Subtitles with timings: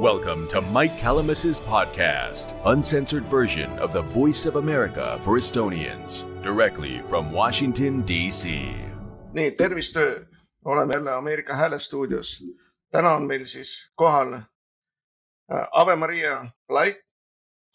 [0.00, 7.02] Welcome to Mike Calamus's podcast, uncensored version of the voice of America for Estonians, directly
[7.02, 8.74] from Washington, D.C.
[9.32, 9.96] nii, tervist,
[10.64, 12.42] oleme jälle Ameerika Hääle stuudios.
[12.90, 16.96] täna on meil siis kohal äh, Ave Maria Blait,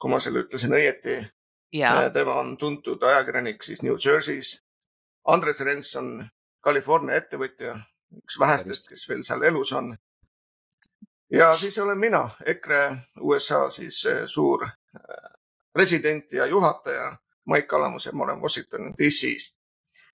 [0.01, 1.27] kui ma selle ütlesin õieti.
[1.73, 4.61] ja tema on tuntud ajakirjanik siis New Jersey's.
[5.27, 6.25] Andres Renson,
[6.65, 7.77] California ettevõtja,
[8.17, 9.97] üks vähestest, kes veel seal elus on.
[11.31, 14.71] Ja siis olen mina, EKRE USA siis äh, suur äh,
[15.75, 19.57] resident ja juhataja Maik Kalamus ja ma olen Washington DC-st.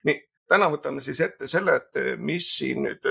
[0.04, 3.08] nii, täna võtame siis ette selle, et äh, mis siin nüüd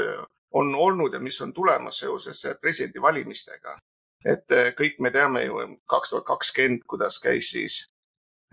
[0.51, 3.77] on olnud ja mis on tulemas seoses presidendivalimistega.
[4.25, 5.55] et kõik me teame ju
[5.89, 7.87] kaks tuhat kakskümmend, kuidas käis siis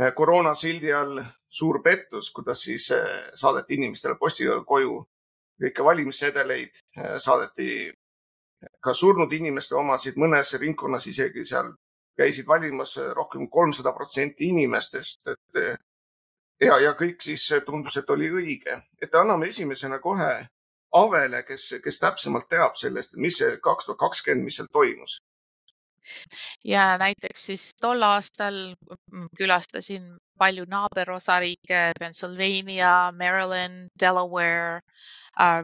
[0.00, 2.92] äh, koroonasildi all suur pettus, kuidas siis
[3.34, 5.04] saadeti inimestele postiga koju
[5.62, 6.76] kõiki valimissedeleid,
[7.18, 7.90] saadeti
[8.80, 11.72] ka surnud inimeste omasid, mõnes ringkonnas isegi seal
[12.18, 15.58] käisid valimas rohkem kolmsada protsenti inimestest, et
[16.60, 20.32] ja, ja kõik siis tundus, et oli õige, et anname esimesena kohe
[20.98, 25.18] Avele, kes, kes täpsemalt teab sellest, mis kaks tuhat kakskümmend, mis seal toimus.
[26.64, 34.80] Ja näiteks siis tol aastal mm, külastasin palju naaberosariike, Pennsylvania, Maryland, Delaware,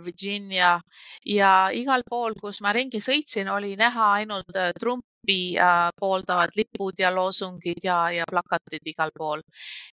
[0.05, 0.79] Virginia
[1.27, 6.99] ja igal pool, kus ma ringi sõitsin, oli näha ainult äh, Trumpi äh, pooldavad lipud
[6.99, 9.43] ja loosungid ja, ja plakatid igal pool.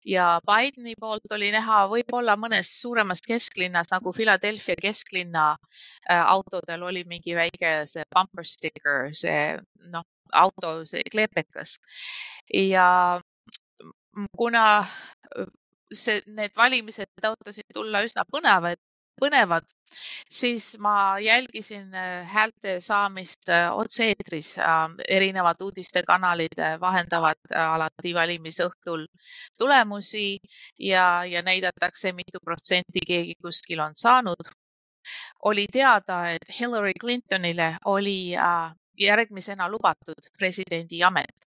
[0.06, 5.56] ja Bideni poolt oli näha võib-olla mõnes suuremas kesklinnas nagu Philadelphia kesklinna
[6.10, 9.58] äh, autodel oli mingi väike see bumper sticker, see
[9.90, 11.78] noh, auto, see kleepekas
[12.54, 13.22] ja
[14.38, 14.64] kuna
[15.94, 18.80] see, need valimised tõotasid tulla üsna põnevad,
[19.22, 19.68] põnevad,
[20.32, 21.94] siis ma jälgisin
[22.34, 24.56] häälte saamist otse-eetris.
[25.08, 29.06] erinevad uudistekanalid vahendavad alati valimisõhtul
[29.58, 30.40] tulemusi
[30.80, 34.52] ja, ja näidatakse, mitu protsenti keegi kuskil on saanud.
[35.46, 38.36] oli teada, et Hillary Clintonile oli
[39.02, 41.52] järgmisena lubatud presidendi amet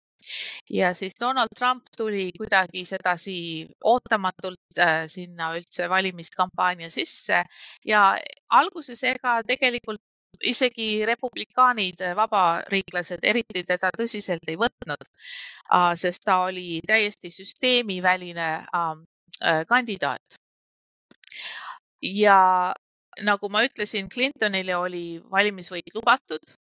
[0.70, 7.44] ja siis Donald Trump tuli kuidagi sedasi ootamatult äh, sinna üldse valimiskampaania sisse
[7.86, 8.02] ja
[8.50, 10.02] alguses ega tegelikult
[10.44, 15.08] isegi republikaanid, vabariiklased eriti teda tõsiselt ei võtnud,
[15.98, 18.92] sest ta oli täiesti süsteemiväline äh,
[19.44, 20.38] äh, kandidaat.
[22.02, 22.74] ja
[23.26, 26.57] nagu ma ütlesin, Clintonile oli valimisvõit lubatud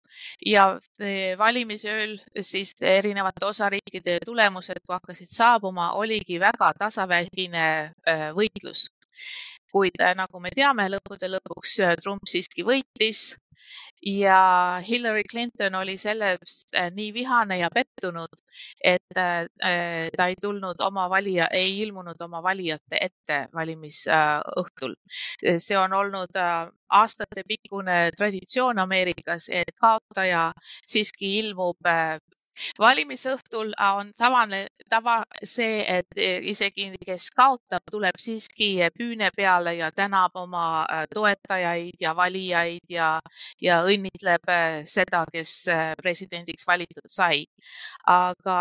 [0.46, 0.66] ja
[1.00, 7.68] eh, valimisööl siis erinevate osariikide tulemused, kui hakkasid saabuma, oligi väga tasavägine
[8.08, 8.90] eh, võitlus.
[9.72, 13.32] kuid eh, nagu me teame, lõppude lõpuks Trump siiski võitis
[14.06, 18.42] ja Hillary Clinton oli sellest eh, nii vihane ja pettunud,
[18.84, 24.96] et eh, eh, ta ei tulnud oma valija, ei ilmunud oma valijate ette valimisõhtul.
[25.58, 30.52] see on olnud äh, aastatepikkune traditsioon Ameerikas, et kaotaja
[30.88, 32.18] siiski ilmub äh,
[32.80, 39.92] valimisõhtul on tavaline tava see, et eh, isegi kes kaotab, tuleb siiski püüne peale ja
[39.96, 43.12] tänab oma äh, toetajaid ja valijaid ja,
[43.62, 45.56] ja õnnitleb äh, seda, kes
[46.02, 47.46] presidendiks valitud sai.
[48.08, 48.58] aga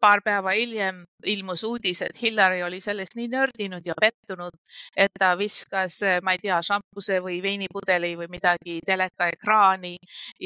[0.00, 4.54] paar päeva hiljem ilmus uudis, et Hillary oli sellest nii nördinud ja pettunud,
[4.96, 9.96] et ta viskas, ma ei tea, šampuse või veinipudeli või midagi telekaekraani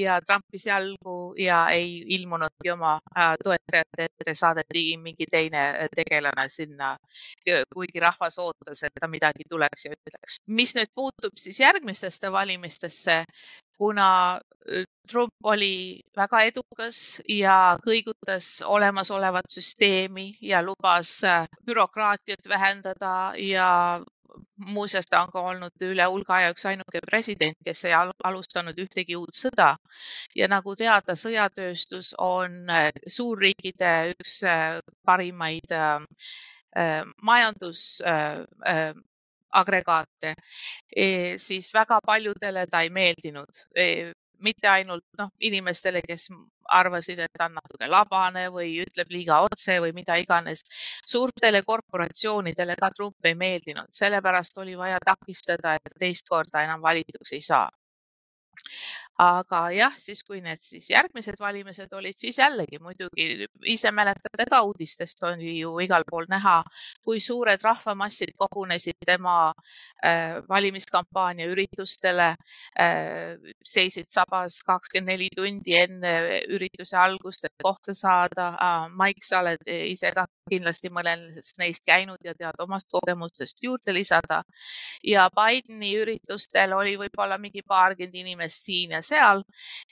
[0.01, 6.95] ja trampis jalgu ja ei ilmunudki oma äh, toetajate ette, saadeti mingi teine tegelane sinna,
[7.75, 10.39] kuigi rahvas ootas, et ta midagi tuleks ja ütleks.
[10.49, 13.23] mis nüüd puutub siis järgmistesse valimistesse,
[13.83, 14.39] kuna
[14.71, 24.01] äh, Trump oli väga edukas ja kõigutas olemasolevat süsteemi ja lubas äh, bürokraatiat vähendada ja
[24.57, 28.79] muuseas, ta on ka olnud üle hulga aja üks ainuke president, kes ei al- alustanud
[28.79, 29.75] ühtegi uut sõda.
[30.39, 34.41] ja nagu teada, sõjatööstus on äh, suurriikide üks
[35.05, 35.75] parimaid
[37.21, 38.01] majandus
[39.53, 40.35] agregaate,
[41.37, 43.65] siis väga paljudele ta ei meeldinud.
[44.43, 46.25] mitte ainult noh, inimestele, kes
[46.75, 50.65] arvasid, et ta on natuke labane või ütleb liiga otse või mida iganes.
[51.07, 57.33] suurtele korporatsioonidele ka Trump ei meeldinud, sellepärast oli vaja takistada, et teist korda enam valituks
[57.33, 57.69] ei saa.
[59.21, 64.63] Aga jah, siis kui need siis järgmised valimised olid, siis jällegi muidugi ise mäletate ka
[64.67, 66.63] uudistest oli ju igal pool näha,
[67.05, 69.53] kui suured rahvamassid kogunesid tema
[70.05, 72.33] äh, valimiskampaania üritustele
[72.81, 76.13] äh,, seisid sabas kakskümmend neli tundi enne
[76.55, 78.53] ürituse algust, et kohta saada.
[78.97, 84.43] Maik, sa oled ise ka kindlasti mõnes neist käinud ja tead omast kogemustest juurde lisada.
[85.03, 89.43] ja Bideni üritustel oli võib-olla mingi paarkümmend inimest siin ja seal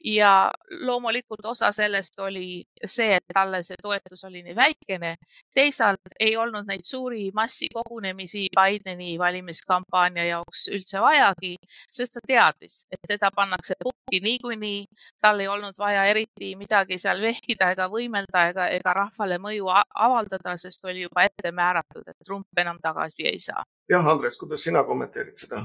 [0.05, 0.51] ja
[0.87, 5.15] loomulikult osa sellest oli see, et talle see toetus oli nii väikene.
[5.55, 11.57] teisalt ei olnud neid suuri massikogunemisi Bideni valimiskampaania jaoks üldse vajagi,
[11.91, 14.85] sest ta teadis, et teda pannakse pukki niikuinii.
[15.21, 20.57] tal ei olnud vaja eriti midagi seal vehkida ega võimelda ega, ega rahvale mõju avaldada,
[20.57, 23.65] sest oli juba ette määratud, et Trump enam tagasi ei saa.
[23.89, 25.65] jah, Andres, kuidas sina kommenteerid seda?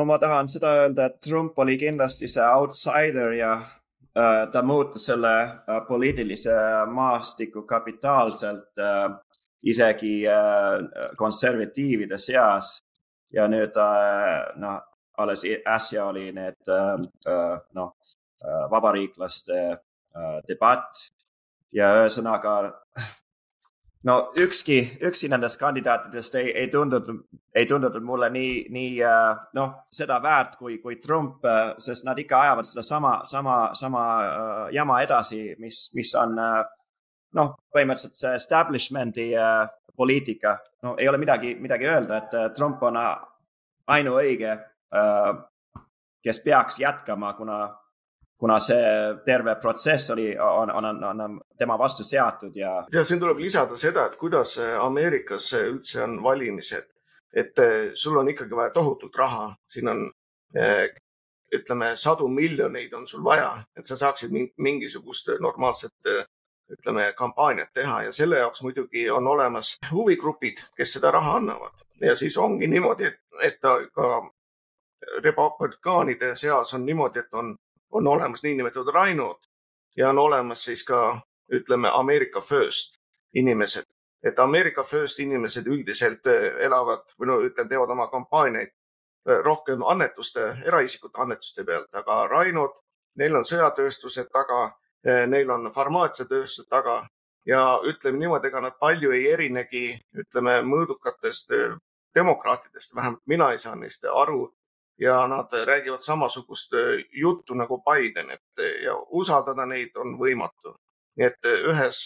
[0.00, 3.50] No ma tahan seda öelda, et Trump oli kindlasti see outsider ja
[4.16, 6.54] äh, ta muutus selle äh, poliitilise
[6.88, 9.10] maastiku kapitaalselt äh,
[9.62, 12.78] isegi äh, konservatiivide seas.
[13.30, 14.80] ja nüüd äh, noh,
[15.22, 17.92] alles äsja oli need äh, noh
[18.72, 19.56] vabariiklaste
[20.48, 20.96] debatt
[21.76, 22.54] ja ühesõnaga
[24.04, 27.24] no ükski, ükski nendest kandidaatidest ei, ei tundunud,
[27.54, 32.18] ei tundunud mulle nii, nii äh, noh, seda väärt kui, kui Trump, äh, sest nad
[32.18, 36.62] ikka ajavad sedasama, sama, sama uh, jama edasi, mis, mis on uh,
[37.36, 39.66] noh, põhimõtteliselt see establishment'i uh,
[39.96, 40.56] poliitika.
[40.82, 42.96] no ei ole midagi, midagi öelda, et Trump on
[43.90, 44.54] ainuõige,
[46.24, 47.58] kes peaks jätkama, kuna
[48.40, 48.84] kuna see
[49.24, 52.86] terve protsess oli, on, on, on, on tema vastu seatud ja.
[52.92, 56.88] ja siin tuleb lisada seda, et kuidas Ameerikas üldse on valimised,
[57.36, 60.02] et eh, sul on ikkagi vaja tohutut raha, siin on
[60.56, 60.88] eh,
[61.54, 66.12] ütleme, sadu miljoneid on sul vaja, et sa saaksid mingisugust normaalset
[66.70, 72.16] ütleme, kampaaniat teha ja selle jaoks muidugi on olemas huvigrupid, kes seda raha annavad ja
[72.16, 73.58] siis ongi niimoodi, et, et
[73.92, 74.10] ka
[75.24, 77.56] republikaanide seas on niimoodi, et on
[77.90, 79.36] on olemas niinimetatud rainud
[79.96, 81.20] ja on olemas siis ka
[81.52, 83.00] ütleme Ameerika first
[83.34, 83.84] inimesed,
[84.22, 89.82] et Ameerika first inimesed üldiselt eh, elavad või no ütleme, teevad oma kampaaniaid eh, rohkem
[89.86, 92.76] annetuste, eraisikute annetuste pealt, aga Rainud,
[93.18, 94.62] neil on sõjatööstused taga,
[95.06, 97.02] eh, neil on farmaatsiatööstused taga
[97.46, 99.84] ja ütleme niimoodi, ega nad palju ei erinegi,
[100.24, 101.54] ütleme mõõdukatest
[102.14, 104.48] demokraatidest, vähemalt mina ei saa neist aru
[105.00, 110.76] ja nad räägivad samasugust äh, juttu nagu Biden, et äh, ja usaldada neid on võimatu.
[111.16, 111.98] nii et äh, ühes,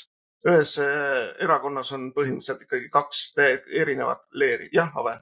[0.49, 0.79] ühes
[1.43, 3.33] erakonnas on põhimõtteliselt ikkagi kaks
[3.83, 4.69] erinevat leeri.
[4.73, 5.19] jah, Ave?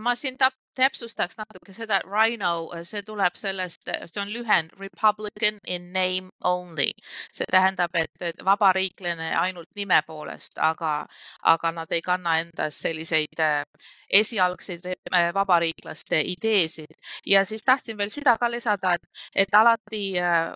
[0.00, 6.30] ma tap-, täpsustaks natuke seda, Rhino, see tuleb sellest, see on lühend Republican in name
[6.44, 6.90] only.
[7.32, 11.06] see tähendab, et vabariiklane ainult nime poolest, aga,
[11.42, 13.62] aga nad ei kanna endas selliseid äh,
[14.10, 16.96] esialgseid äh, vabariiklaste ideesid.
[17.26, 20.52] ja siis tahtsin veel seda ka lisada, et, et alati äh,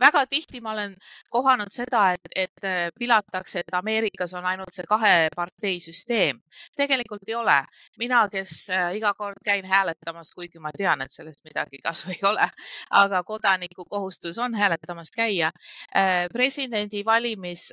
[0.00, 0.94] väga tihti ma olen
[1.30, 6.40] kohanud seda, et, et äh, pilatakse, et Ameerikas on ainult see kahe partei süsteem.
[6.76, 7.56] tegelikult ei ole.
[7.98, 12.20] mina, kes äh, iga kord käin hääletamas, kuigi ma tean, et sellest midagi kasu ei
[12.22, 12.48] ole,
[12.90, 15.50] aga kodaniku kohustus on hääletamas käia.
[15.96, 17.72] Äh, presidendi valimis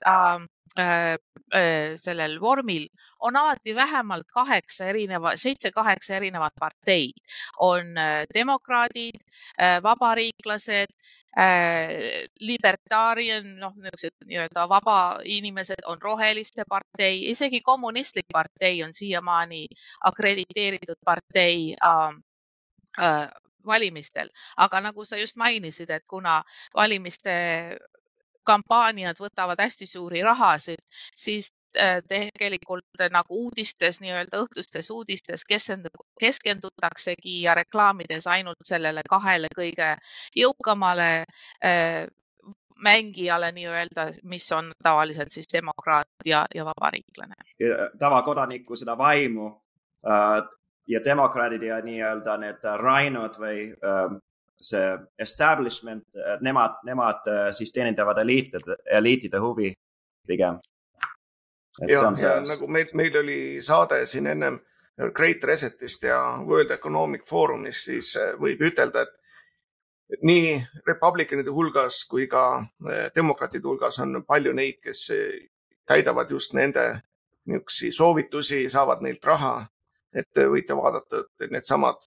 [0.74, 2.88] sellel vormil
[3.21, 7.19] on alati vähemalt kaheksa erineva, seitse-kaheksa erinevat parteid.
[7.60, 7.94] on
[8.33, 9.21] demokraadid,
[9.83, 10.95] vabariiklased,
[11.38, 19.63] Äh, libertaarian, noh, niisugused nii-öelda vaba inimesed on Roheliste partei, isegi kommunistlik partei on siiamaani
[20.05, 22.13] akrediteeritud partei äh,
[23.01, 23.27] äh,
[23.65, 26.43] valimistel, aga nagu sa just mainisid, et kuna
[26.75, 27.34] valimiste
[28.43, 30.81] kampaaniad võtavad hästi suuri rahasid,
[31.15, 35.41] siis Äh, tegelikult nagu uudistes, nii-öelda õhtustes uudistes
[36.21, 39.88] keskendutaksegi ja reklaamides ainult sellele kahele kõige
[40.38, 41.07] jõukamale
[41.65, 42.05] äh,
[42.77, 47.41] mängijale nii-öelda, mis on tavaliselt siis demokraat ja, ja vabariiklane.
[48.00, 49.47] tavakodaniku seda vaimu
[50.05, 50.43] äh,
[50.88, 54.13] ja demokraadid ja nii-öelda need rainud või äh,
[54.63, 56.05] see establishment,
[56.41, 59.74] nemad, nemad äh, siis teenindavad eliitide, eliitide huvi
[60.27, 60.60] pigem
[61.82, 64.60] ja, ja nagu meil, meil oli saade siin ennem
[65.13, 69.08] Great Resetist ja World Economic Forumist, siis eh, võib ütelda,
[70.13, 75.08] et nii republikanide hulgas kui ka eh, demokraatide hulgas on palju neid, kes
[75.89, 76.86] täidavad just nende
[77.50, 79.67] niisuguseid soovitusi, saavad neilt raha.
[80.13, 82.03] et võite vaadata, et needsamad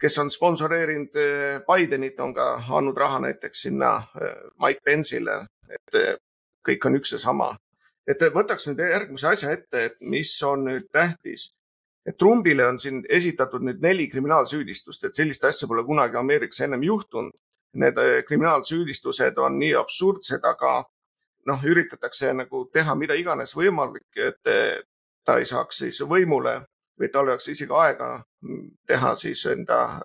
[0.00, 1.16] kes on sponsoreerinud
[1.66, 4.02] Bidenit, on ka andnud raha näiteks sinna
[4.60, 6.20] Mike Pence'ile, et
[6.66, 7.56] kõik on üks ja sama.
[8.06, 11.52] et võtaks nüüd järgmise asja ette, et mis on nüüd tähtis.
[12.06, 16.82] et Trumpile on siin esitatud nüüd neli kriminaalsüüdistust, et sellist asja pole kunagi Ameerikas ennem
[16.82, 17.32] juhtunud.
[17.74, 17.98] Need
[18.28, 20.84] kriminaalsüüdistused on nii absurdsed, aga
[21.46, 24.40] noh, üritatakse nagu teha mida iganes võimalik, et
[25.24, 26.60] ta ei saaks siis võimule
[27.00, 28.24] või tal oleks isegi aega
[28.86, 30.00] teha siis enda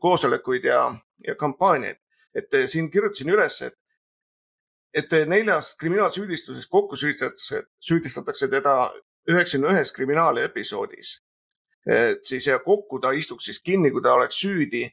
[0.00, 0.94] koosolekuid ja,
[1.26, 1.96] ja kampaaniaid.
[2.34, 3.74] et siin kirjutasin üles, et,
[4.94, 8.92] et neljas kriminaalsüüdistuses kokku süüdistatakse, süüdistatakse teda
[9.28, 11.20] üheksakümne ühes kriminaalepisoodis.
[11.86, 14.90] et siis ja kokku ta istuks siis kinni, kui ta oleks süüdi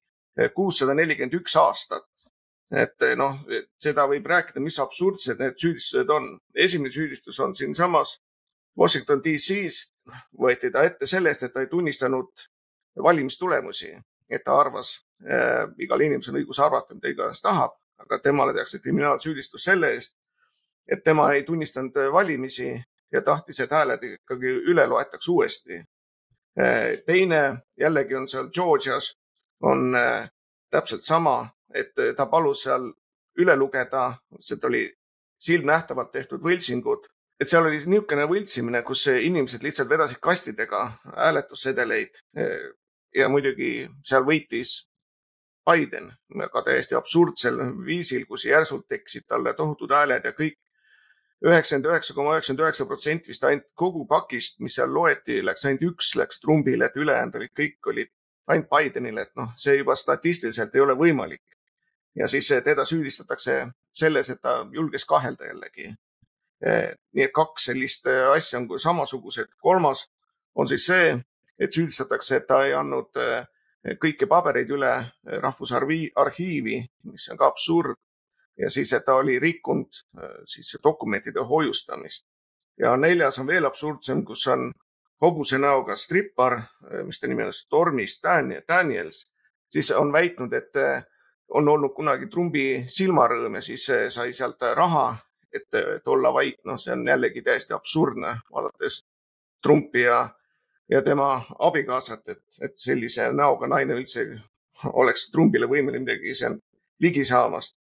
[0.56, 2.10] kuussada nelikümmend üks aastat
[2.72, 3.38] et noh,
[3.82, 6.40] seda võib rääkida, mis absurdsed need süüdistused on.
[6.56, 8.20] esimene süüdistus on siinsamas
[8.80, 9.90] Washington DC-s
[10.40, 12.46] võeti ta ette selle eest, et ta ei tunnistanud
[13.04, 13.92] valimistulemusi,
[14.30, 14.94] et ta arvas
[15.26, 20.16] äh,, igal inimesel on õigus arvata, mida iganes tahab, aga temale tehakse kriminaalsüüdistus selle eest,
[20.88, 22.72] et tema ei tunnistanud valimisi
[23.12, 27.00] ja tahtis, et hääled ikkagi üle loetaks uuesti äh,.
[27.06, 27.42] teine
[27.78, 29.14] jällegi on seal Georgias
[29.62, 30.30] on äh,
[30.70, 32.92] täpselt sama, et ta palus seal
[33.40, 34.84] üle lugeda, see oli
[35.40, 37.08] silmnähtavalt tehtud võltsingud,
[37.40, 40.82] et seal oli niisugune võltsimine, kus inimesed lihtsalt vedasid kastidega
[41.16, 42.24] hääletussedeleid.
[43.16, 44.90] ja muidugi seal võitis
[45.70, 46.12] Biden,
[46.44, 50.58] aga täiesti absurdsel viisil, kus järsult tekkisid talle tohutud hääled ja kõik
[51.46, 55.86] üheksakümmend üheksa koma üheksakümmend üheksa protsenti vist ainult kogu pakist, mis seal loeti, läks ainult
[55.92, 58.12] üks läks Trumpile, et ülejäänud olid, kõik olid
[58.48, 61.44] ainult Bidenile, et noh, see juba statistiliselt ei ole võimalik
[62.16, 65.94] ja siis teda süüdistatakse selles, et ta julges kahelda jällegi.
[66.60, 69.48] Eh, nii et kaks sellist eh, asja on samasugused.
[69.62, 70.10] kolmas
[70.56, 71.14] on siis see,
[71.60, 73.46] et süüdistatakse, et ta ei andnud eh,
[73.96, 74.92] kõiki pabereid üle
[75.40, 77.96] Rahvusarhiivi, mis on ka absurd.
[78.60, 80.02] ja siis, et ta oli rikkunud
[80.46, 82.26] siis dokumentide hoiustamist.
[82.78, 84.74] ja neljas on veel absurdsem, kus on
[85.22, 86.62] hobuse näoga strippar,
[87.06, 88.20] mis ta nimi on, Stormis
[88.68, 89.32] Daniels,
[89.72, 90.76] siis on väitnud, et
[91.50, 95.16] on olnud kunagi Trumpi silmarõõm ja siis sai sealt raha,
[95.54, 96.58] et, et olla vait.
[96.66, 99.04] noh, see on jällegi täiesti absurdne, vaadates
[99.64, 100.30] Trumpi ja,
[100.90, 104.26] ja tema abikaasat, et, et sellise näoga naine üldse
[104.94, 106.58] oleks Trumpile võimeline midagi seal
[107.00, 107.76] ligi saamast.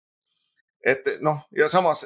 [0.85, 2.05] et noh, ja samas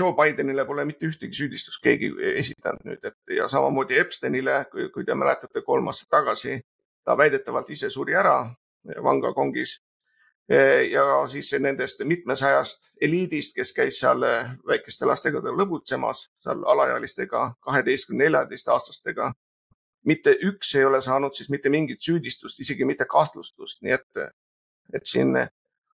[0.00, 5.14] Joe Bidenile pole mitte ühtegi süüdistust keegi esitanud nüüd, et ja samamoodi Epsteinile, kui te
[5.14, 6.58] mäletate, kolm aastat tagasi
[7.04, 8.38] ta väidetavalt ise suri ära
[9.02, 9.78] vangakongis
[10.90, 18.24] ja siis nendest mitmesajast eliidist, kes käis seal eh, väikeste lastega lõbutsemas, seal alaealistega, kaheteistkümne,
[18.24, 19.32] neljateistaastastega.
[20.04, 24.32] mitte üks ei ole saanud siis mitte mingit süüdistust, isegi mitte kahtlustust, nii et,
[24.92, 25.32] et siin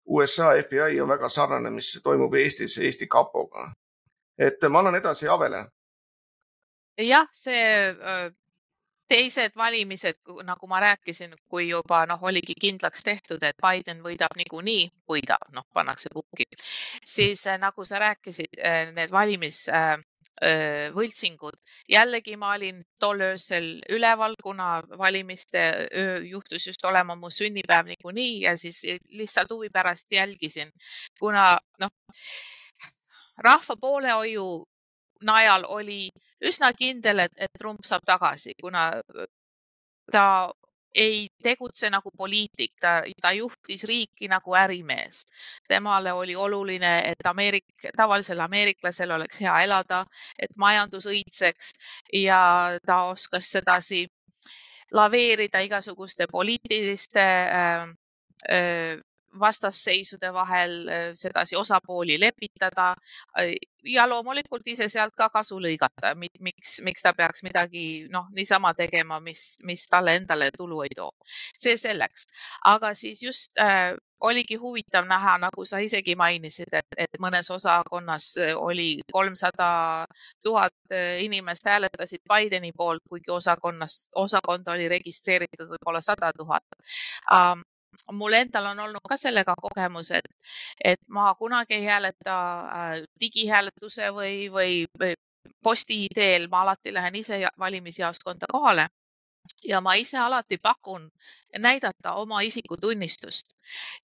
[0.07, 3.73] USA FBI on väga sarnane, mis toimub Eestis Eesti kapoga.
[4.39, 5.67] et ma annan edasi Avele.
[6.99, 7.95] jah, see
[9.11, 14.87] teised valimised, nagu ma rääkisin, kui juba noh, oligi kindlaks tehtud, et Biden võidab niikuinii,
[15.11, 16.47] võidab, noh, pannakse pukki,
[17.07, 19.97] siis äh, nagu sa rääkisid, äh, need valimis äh,
[20.95, 21.59] võltsingud.
[21.91, 28.41] jällegi ma olin tol öösel üleval, kuna valimiste öö juhtus just olema mu sünnipäev niikuinii
[28.47, 28.81] ja siis
[29.13, 30.73] lihtsalt huvi pärast jälgisin,
[31.19, 31.93] kuna noh,
[33.37, 34.47] rahva poolehoiu
[35.25, 36.09] najal oli
[36.45, 38.91] üsna kindel, et, et Trump saab tagasi, kuna
[40.13, 40.25] ta
[40.95, 45.25] ei tegutse nagu poliitik, ta, ta juhtis riiki nagu ärimees.
[45.69, 50.05] temale oli oluline, et Ameerik-, tavalisel ameeriklasel oleks hea elada,
[50.39, 51.73] et majandus õitseks
[52.13, 52.41] ja
[52.87, 54.07] ta oskas sedasi
[54.93, 57.89] laveerida igasuguste poliitiliste äh,
[58.51, 58.99] äh,
[59.39, 60.73] vastasseisude vahel
[61.15, 62.95] sedasi osapooli lepitada
[63.85, 66.15] ja loomulikult ise sealt ka kasu lõigata.
[66.19, 71.11] miks, miks ta peaks midagi noh, niisama tegema, mis, mis talle endale tulu ei too.
[71.59, 72.27] see selleks,
[72.67, 78.35] aga siis just äh, oligi huvitav näha, nagu sa isegi mainisid, et, et mõnes osakonnas
[78.57, 80.05] oli kolmsada
[80.43, 80.95] tuhat
[81.25, 86.65] inimest hääletasid Bideni poolt, kuigi osakonnas, osakonda oli registreeritud võib-olla sada tuhat
[88.13, 90.29] mul endal on olnud ka sellega kogemus, et,
[90.85, 95.15] et ma kunagi ei hääleta äh, digihääletuse või, või, või
[95.63, 98.89] posti teel, ma alati lähen ise valimisjaoskonda kohale
[99.65, 101.11] ja ma ise alati pakun
[101.59, 103.47] näidata oma isikutunnistust.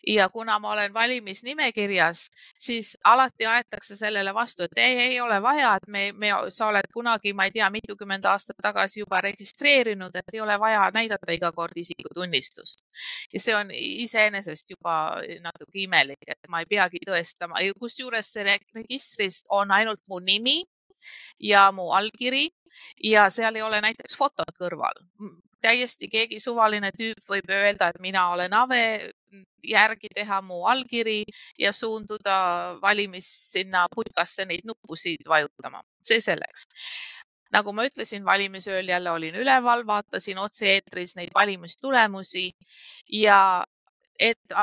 [0.06, 5.74] Ja kuna ma olen valimisnimekirjas, siis alati aetakse sellele vastu, et ei, ei ole vaja,
[5.74, 10.34] et me, me, sa oled kunagi, ma ei tea, mitukümmend aastat tagasi juba registreerinud, et
[10.34, 12.84] ei ole vaja näidata iga kord isikutunnistust.
[13.32, 14.96] ja see on iseenesest juba
[15.40, 20.62] natuke imelik, et ma ei peagi tõestama, kusjuures registris on ainult mu nimi
[21.38, 22.48] ja mu allkiri
[23.04, 25.04] ja seal ei ole näiteks fotot kõrval.
[25.60, 29.10] täiesti keegi suvaline tüüp võib öelda, et mina olen Ave,
[29.66, 31.24] järgi teha mu allkiri
[31.58, 35.82] ja suunduda valimis sinna putkasse neid nuppusid vajutama.
[36.02, 36.66] see selleks
[37.52, 42.50] nagu ma ütlesin, valimisööl jälle olin üleval, vaatasin otse-eetris neid valimistulemusi
[43.12, 43.64] ja
[44.18, 44.54] et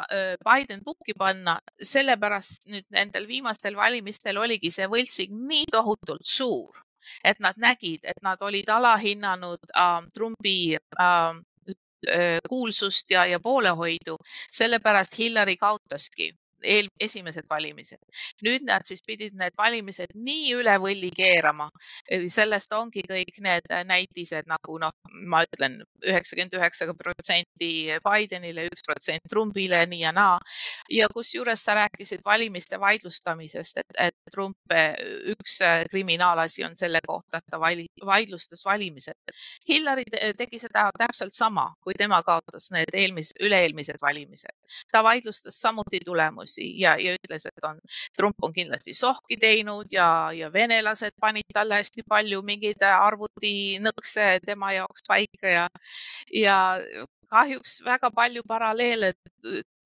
[0.44, 6.82] Biden pukki panna, sellepärast nüüd nendel viimastel valimistel oligi see võltsing nii tohutult suur,
[7.24, 11.34] et nad nägid, et nad olid alahinnanud äh, Trumpi äh,
[12.50, 14.18] kuulsust ja, ja poolehoidu,
[14.52, 18.00] sellepärast Hillary kaotaski eel, esimesed valimised.
[18.44, 21.70] nüüd nad siis pidid need valimised nii üle võlli keerama.
[22.30, 24.94] sellest ongi kõik need näitised nagu noh,
[25.28, 27.72] ma ütlen üheksakümmend üheksa protsenti
[28.04, 30.40] Bidenile, üks protsent Trumpile, nii ja naa.
[30.92, 34.58] ja kusjuures sa rääkisid valimiste vaidlustamisest, et, et Trump,
[35.34, 35.60] üks
[35.92, 39.36] kriminaalasi on selle kohta, et ta vaidlustas valimised.
[39.70, 40.04] Hillary
[40.38, 44.56] tegi seda täpselt sama, kui tema kaotas need eelmis, üle-eelmised valimised.
[44.92, 47.80] ta vaidlustas samuti tulemusi küsimusi ja, ja ütles, et on,
[48.16, 54.74] Trump on kindlasti sohki teinud ja, ja venelased panid talle hästi palju mingeid arvutinõkse tema
[54.74, 55.68] jaoks paika ja,
[56.34, 56.80] ja
[57.30, 59.14] kahjuks väga palju paralleele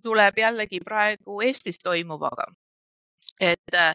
[0.03, 2.45] tuleb jällegi praegu Eestis toimuvaga.
[3.41, 3.93] Et äh,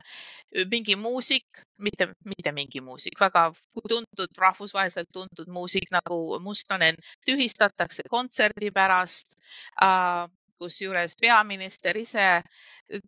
[0.71, 1.47] mingi muusik,
[1.79, 3.53] mitte, mitte mingi muusik, väga
[3.89, 9.39] tuntud, rahvusvaheliselt tuntud muusik nagu Mustonen tühistatakse kontserdi pärast
[9.83, 10.29] äh,
[10.63, 12.29] kusjuures peaminister ise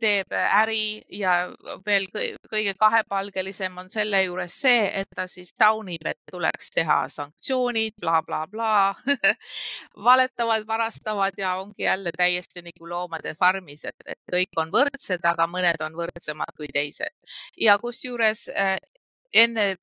[0.01, 1.35] teeb äri ja
[1.87, 2.07] veel
[2.51, 8.21] kõige kahepalgelisem on selle juures see, et ta siis taunib, et tuleks teha sanktsioonid bla,,
[8.27, 8.95] blablabla
[10.09, 15.81] valetavad, varastavad ja ongi jälle täiesti nagu loomade farmis, et, kõik on võrdsed, aga mõned
[15.85, 17.15] on võrdsemad kui teised.
[17.61, 18.77] ja kusjuures äh,
[19.35, 19.79] enne äh,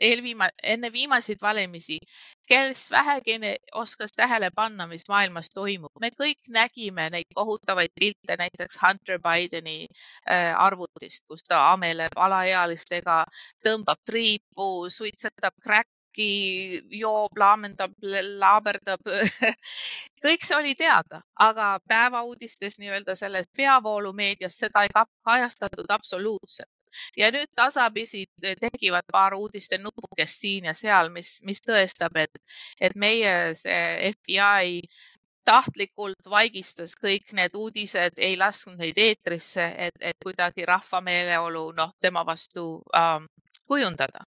[0.00, 1.98] eelviima-, enne viimaseid valimisi,
[2.46, 3.38] kes vähegi
[3.74, 5.90] oskas tähele panna, mis maailmas toimub.
[6.00, 9.86] me kõik nägime neid kohutavaid pilte näiteks Hunter Bideni
[10.30, 13.24] äh, arvutist, kus ta ameleb alaealistega,
[13.64, 17.92] tõmbab triipu, suitsetab kräkki, joob, laamendab,
[18.38, 19.00] laaberdab
[20.24, 26.75] kõik see oli teada, aga päevauudistes nii-öelda selles peavoolumeedias seda ei kajastatud absoluutselt
[27.16, 28.24] ja nüüd tasapisi
[28.60, 32.40] tekivad paar uudiste nupukest siin ja seal, mis, mis tõestab, et,
[32.80, 34.80] et meie see FBI
[35.46, 41.92] tahtlikult vaigistas kõik need uudised, ei lasknud neid eetrisse, et, et kuidagi rahva meeleolu noh,
[42.02, 43.28] tema vastu ähm,
[43.66, 44.26] kujundada.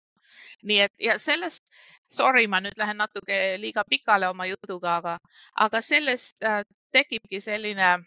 [0.63, 1.63] nii et ja sellest,
[2.11, 5.19] sorry, ma nüüd lähen natuke liiga pikale oma jutuga, aga,
[5.65, 7.99] aga sellest äh, tekibki selline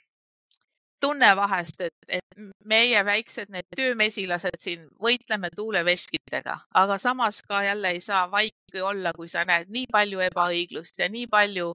[1.02, 7.94] tunne vahest, et, et meie väiksed need töömesilased siin võitleme tuuleveskitega, aga samas ka jälle
[7.96, 11.72] ei saa vaiki olla, kui sa näed nii palju ebaõiglust ja nii palju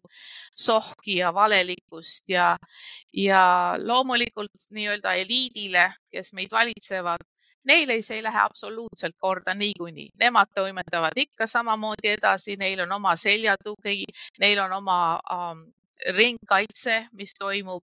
[0.54, 2.54] sohki ja valelikkust ja,
[3.12, 3.42] ja
[3.82, 7.24] loomulikult nii-öelda eliidile, kes meid valitsevad,
[7.66, 10.10] neile see ei lähe absoluutselt korda niikuinii.
[10.20, 14.04] Nemad toimetavad ikka samamoodi edasi, neil on oma seljatugi,
[14.40, 14.98] neil on oma
[15.34, 15.66] um,
[16.16, 17.82] ringkaitse, mis toimub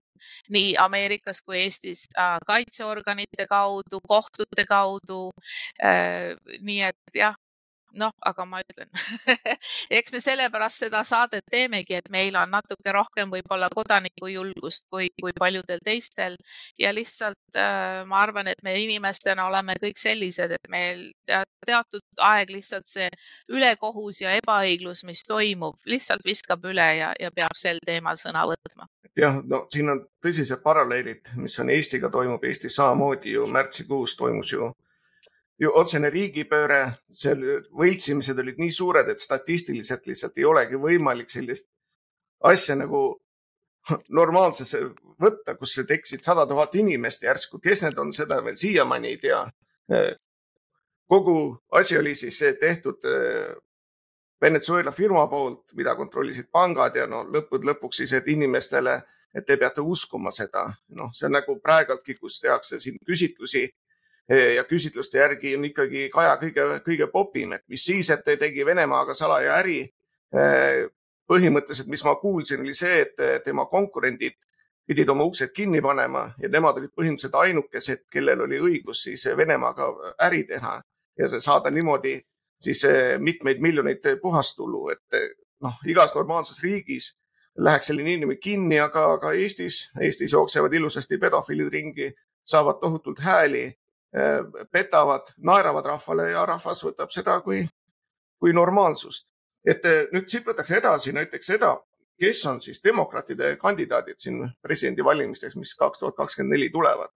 [0.54, 5.30] nii Ameerikas kui Eestis äh, kaitseorganite kaudu, kohtute kaudu
[5.82, 6.34] äh,.
[6.60, 7.36] nii et jah,
[7.98, 8.90] noh, aga ma ütlen
[9.98, 15.34] eks me sellepärast seda saadet teemegi, et meil on natuke rohkem võib-olla kodanikujulgust kui, kui
[15.38, 16.36] paljudel teistel
[16.80, 22.50] ja lihtsalt äh, ma arvan, et me inimestena oleme kõik sellised, et meil teatud aeg
[22.54, 23.08] lihtsalt see
[23.52, 28.88] ülekohus ja ebaõiglus, mis toimub, lihtsalt viskab üle ja, ja peab sel teemal sõna võtma.
[29.16, 34.52] jah, no siin on tõsised paralleelid, mis on Eestiga toimub, Eestis samamoodi ju märtsikuus toimus
[34.52, 34.72] ju ju
[35.62, 36.80] otsene riigipööre,
[37.14, 37.42] seal
[37.78, 41.68] võltsimised olid nii suured, et statistiliselt lihtsalt ei olegi võimalik sellist
[42.44, 43.04] asja nagu
[44.08, 44.80] normaalsesse
[45.20, 49.42] võtta, kus tekkisid sada tuhat inimest järsku, kes need on, seda veel siiamaani ei tea.
[51.08, 51.36] kogu
[51.70, 53.54] asi oli siis tehtud eh,
[54.40, 58.96] Venezuela firma poolt, mida kontrollisid pangad ja no lõppude lõpuks siis, et inimestele,
[59.34, 60.64] et te peate uskuma seda.
[60.88, 63.68] noh, see on nagu praegultki, kus tehakse siin küsitlusi
[64.28, 69.14] ja küsitluste järgi on ikkagi Kaja kõige, kõige popim, et mis siis, et tegi Venemaaga
[69.14, 69.92] salaja äri.
[71.30, 74.34] põhimõtteliselt, mis ma kuulsin, oli see, et tema konkurendid
[74.86, 79.88] pidid oma uksed kinni panema ja nemad olid põhimõtteliselt ainukesed, kellel oli õigus siis Venemaaga
[80.26, 80.82] äri teha
[81.18, 82.18] ja saada niimoodi
[82.60, 82.82] siis
[83.18, 85.20] mitmeid miljoneid puhastulu, et
[85.64, 87.14] noh, igas normaalses riigis
[87.56, 92.10] läheks selline inimene kinni, aga, aga Eestis, Eestis jooksevad ilusasti pedofiilid ringi,
[92.44, 93.68] saavad tohutult hääli,
[94.70, 97.64] petavad, naeravad rahvale ja rahvas võtab seda kui,
[98.38, 99.32] kui normaalsust.
[99.66, 101.72] et nüüd siit võtakse edasi näiteks seda,
[102.20, 107.10] kes on siis demokraatide kandidaadid siin presidendivalimisteks, mis kaks tuhat kakskümmend neli tulevad.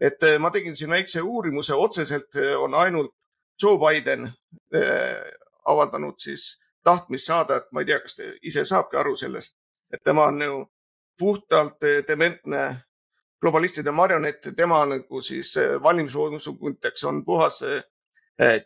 [0.00, 3.14] et eh, ma tegin siin väikse uurimuse, otseselt on ainult
[3.62, 4.32] Joe Biden
[5.64, 9.56] avaldanud siis tahtmist saada, et ma ei tea, kas ta ise saabki aru sellest,
[9.92, 10.58] et tema on ju
[11.18, 12.62] puhtalt dementne
[13.40, 17.60] globalistide marionett, tema nagu siis valimisloosunguteks on puhas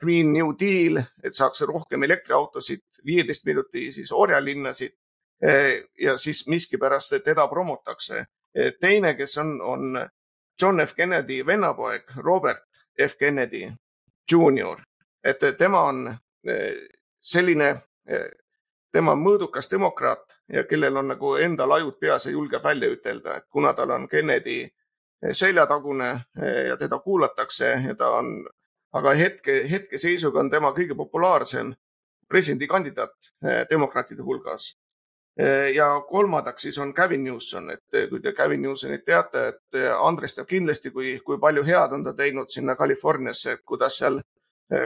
[0.01, 4.95] Green New Deal, et saaks rohkem elektriautosid, viieteist minuti siis orjalinnasid
[5.43, 8.25] Eh, ja siis miskipärast teda promotakse.
[8.55, 10.09] Eh, teine, kes on, on
[10.63, 10.95] John F.
[10.95, 12.69] Kennedy vennapoeg, Robert
[13.09, 13.17] F.
[13.19, 13.73] Kennedy
[14.33, 14.83] Jr,
[15.25, 16.17] et tema on
[16.49, 16.75] eh,
[17.21, 17.83] selline,
[18.93, 23.37] tema on mõõdukas demokraat ja kellel on nagu endal ajud peas ja julgeb välja ütelda,
[23.37, 24.65] et kuna tal on Kennedy
[25.33, 26.11] seljatagune
[26.69, 28.47] ja teda kuulatakse ja ta on,
[28.93, 31.75] aga hetke, hetkeseisuga on tema kõige populaarsem
[32.29, 33.33] presidendikandidaat
[33.71, 34.73] demokraatide hulgas.
[35.41, 39.79] Eh, ja kolmandaks siis on Gavin Newsom, et eh, kui te Gavin Newsomit teate, et
[39.79, 44.19] eh, Andres teab kindlasti, kui, kui palju head on ta teinud sinna Californiasse, kuidas seal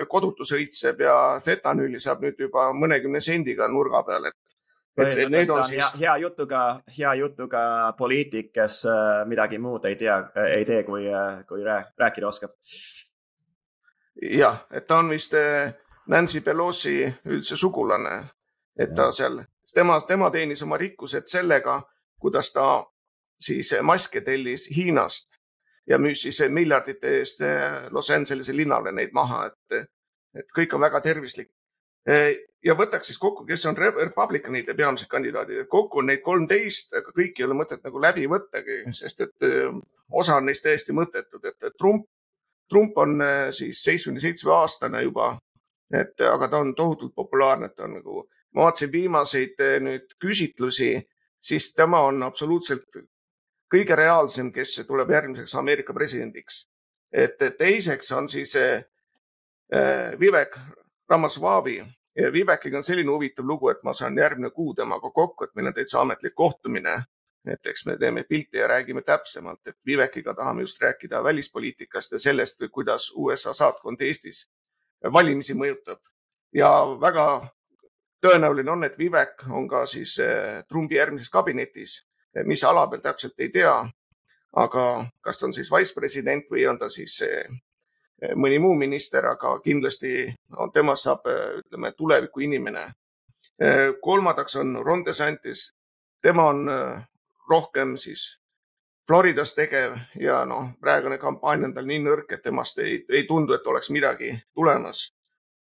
[0.08, 4.38] kodutus õitseb ja fentanüüli saab nüüd juba mõnekümne sendiga nurga peal, et
[4.96, 5.84] et need on siis.
[6.00, 8.84] hea jutuga, hea jutuga poliitik, kes
[9.26, 11.08] midagi muud ei tea, ei tee, kui,
[11.48, 12.54] kui rääkida oskab.
[14.22, 15.34] jah, et ta on vist
[16.06, 18.22] Nancy Pelosi üldse sugulane,
[18.78, 19.42] et ta seal
[19.74, 21.80] tema, tema teenis oma rikkused sellega,
[22.18, 22.84] kuidas ta
[23.40, 25.40] siis maske tellis Hiinast
[25.86, 29.86] ja müüs siis miljardite eest eh, Los Angelese linnale neid maha, et,
[30.40, 31.50] et kõik on väga tervislik.
[32.08, 32.32] Eh,
[32.64, 37.12] ja võtaks siis kokku, kes on republikanide peamised kandidaadid, et kokku on neid kolmteist, aga
[37.12, 39.72] kõiki ei ole mõtet nagu läbi võttagi, sest et eh,
[40.12, 42.06] osa on neist täiesti mõttetud, et Trump,
[42.70, 43.18] Trump on
[43.52, 45.34] siis seitsmekümne seitsme aastane juba,
[45.92, 48.22] et aga ta on tohutult populaarne, et ta on nagu
[48.54, 50.94] ma vaatasin viimaseid nüüd küsitlusi,
[51.44, 53.02] siis tema on absoluutselt
[53.72, 56.68] kõige reaalsem, kes tuleb järgmiseks Ameerika presidendiks.
[57.12, 58.84] et teiseks on siis eh,
[59.72, 60.58] eh, Vivek
[61.08, 61.84] Ramasvavi.
[62.32, 65.74] Vivekiga on selline huvitav lugu, et ma saan järgmine kuu temaga kokku, et meil on
[65.74, 67.04] täitsa ametlik kohtumine.
[67.46, 72.18] et eks me teeme pilti ja räägime täpsemalt, et Vivekiga tahame just rääkida välispoliitikast ja
[72.18, 74.50] sellest, kuidas USA saatkond Eestis
[75.12, 76.00] valimisi mõjutab
[76.54, 77.26] ja väga
[78.24, 81.98] tõenäoline on, et Vivek on ka siis eh, Trumpi järgmises kabinetis,
[82.44, 83.74] mis ala peal täpselt ei tea.
[84.56, 87.48] aga kas ta on siis wise president või on ta siis eh,
[88.36, 91.26] mõni muu minister, aga kindlasti on, temast saab,
[91.58, 92.92] ütleme, tuleviku inimene.
[94.00, 95.74] kolmandaks on Ron DeSantis,
[96.22, 96.70] tema on
[97.50, 98.38] rohkem siis
[99.06, 103.52] Floridas tegev ja noh, praegune kampaania on tal nii nõrk, et temast ei, ei tundu,
[103.54, 105.10] et oleks midagi tulemas.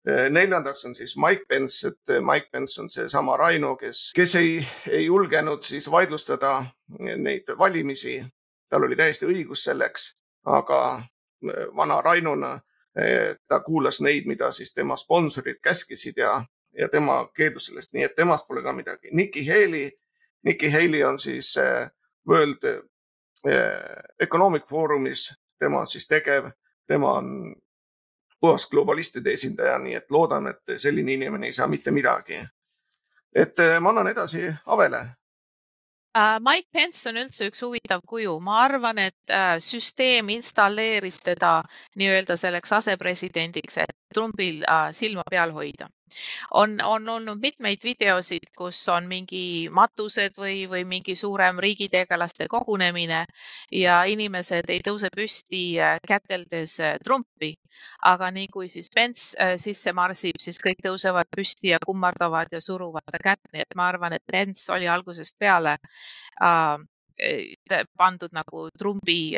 [0.07, 4.35] Eh, neljandaks on siis Mike Pence, et eh, Mike Pence on seesama Raino, kes, kes
[4.35, 4.57] ei,
[4.89, 6.65] ei julgenud siis vaidlustada
[6.99, 8.23] neid valimisi.
[8.69, 11.03] tal oli täiesti õigus selleks, aga
[11.77, 12.59] vana Rainona
[13.47, 18.15] ta kuulas neid, mida siis tema sponsorid käskisid ja, ja tema keeldus sellest, nii et
[18.15, 19.09] temast pole ka midagi.
[19.11, 19.91] Nikki Haley,
[20.43, 21.53] Nikki Haley on siis
[22.29, 22.65] World
[24.19, 26.49] Economic Forumis, tema on siis tegev,
[26.87, 27.55] tema on
[28.43, 32.41] puhas globalistide esindaja, nii et loodan, et selline inimene ei saa mitte midagi.
[33.35, 34.99] et eh, ma annan edasi Avele.
[36.13, 41.53] Uh, Mike Pence on üldse üks huvitav kuju, ma arvan, et uh, süsteem installeeris teda
[41.97, 45.89] nii-öelda selleks asepresidendiks, et Trumpil uh, silma peal hoida
[46.51, 53.23] on, on olnud mitmeid videosid, kus on mingi matused või, või mingi suurem riigitegelaste kogunemine
[53.71, 57.55] ja inimesed ei tõuse püsti äh, käteldes äh, Trumpi.
[58.05, 62.61] aga nii kui siis Pence äh, sisse marsib, siis kõik tõusevad püsti ja kummardavad ja
[62.61, 65.77] suruvad ta kätt, nii et ma arvan, et Pence oli algusest peale
[66.41, 66.77] äh,
[67.97, 69.35] pandud nagu Trumpi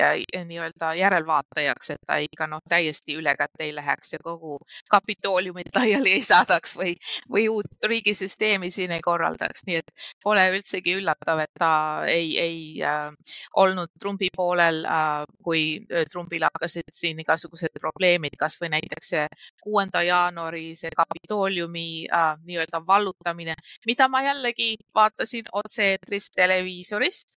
[0.47, 4.57] nii-öelda järelvaatajaks, et ta ikka noh, täiesti ülekäte ei läheks ja kogu
[4.89, 6.95] kapitooliumit laiali ei saadaks või,
[7.31, 9.91] või uut riigisüsteemi siin ei korraldaks, nii et
[10.23, 11.71] pole üldsegi üllatav, et ta
[12.07, 13.11] ei, ei äh,
[13.55, 15.65] olnud Trumpi poolel äh,, kui
[16.11, 19.25] Trumpil hakkasid siin igasugused probleemid, kasvõi näiteks see
[19.63, 27.39] kuuenda jaanuari see kapitooliumi äh, nii-öelda vallutamine, mida ma jällegi vaatasin otse-eetris televiisorist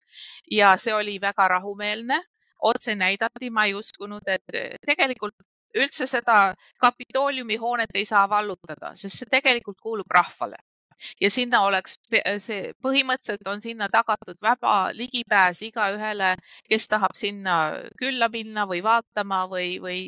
[0.52, 2.22] ja see oli väga rahumeelne,
[2.62, 5.36] otse näidati, ma ei uskunud, et tegelikult
[5.76, 10.62] üldse seda Kapitooliumi hoonet ei saa vallutada, sest see tegelikult kuulub rahvale
[11.22, 11.98] ja sinna oleks
[12.44, 16.36] see, põhimõtteliselt on sinna tagatud vaba ligipääs igaühele,
[16.70, 17.56] kes tahab sinna
[18.00, 20.00] külla minna või vaatama või, või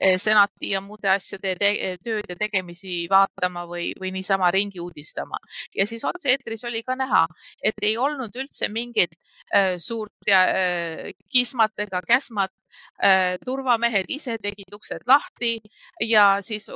[0.00, 1.72] eh, senati ja muude asjade te,
[2.04, 5.38] tööd ja tegemisi vaatama või, või niisama ringi uudistama.
[5.74, 7.26] ja siis otse-eetris oli ka näha,
[7.62, 9.16] et ei olnud üldse mingit
[9.54, 12.52] äh, suurt äh, kismat ega käsmat
[13.44, 15.58] turvamehed ise tegid uksed lahti
[16.02, 16.68] ja siis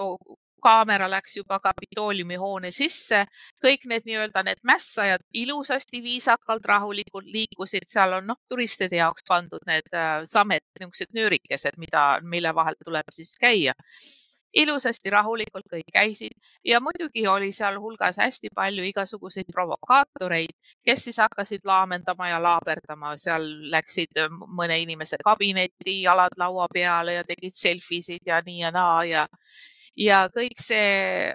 [0.62, 3.24] kaamera läks juba Kapitooliumi hoone sisse,
[3.64, 9.62] kõik need nii-öelda need mässajad ilusasti, viisakalt, rahulikult liikusid, seal on noh, turistide jaoks pandud
[9.68, 13.76] need äh, samed, niisugused nöörikesed, mida, mille vahel tuleb siis käia.
[14.50, 16.32] Ilusasti rahulikult kõik käisid
[16.66, 23.46] ja muidugi oli sealhulgas hästi palju igasuguseid provokaatoreid, kes siis hakkasid laamendama ja laaberdama, seal
[23.70, 24.18] läksid
[24.58, 29.26] mõne inimese kabinetti, jalad laua peale ja tegid selfie sid ja nii ja naa ja
[29.96, 31.34] ja kõik see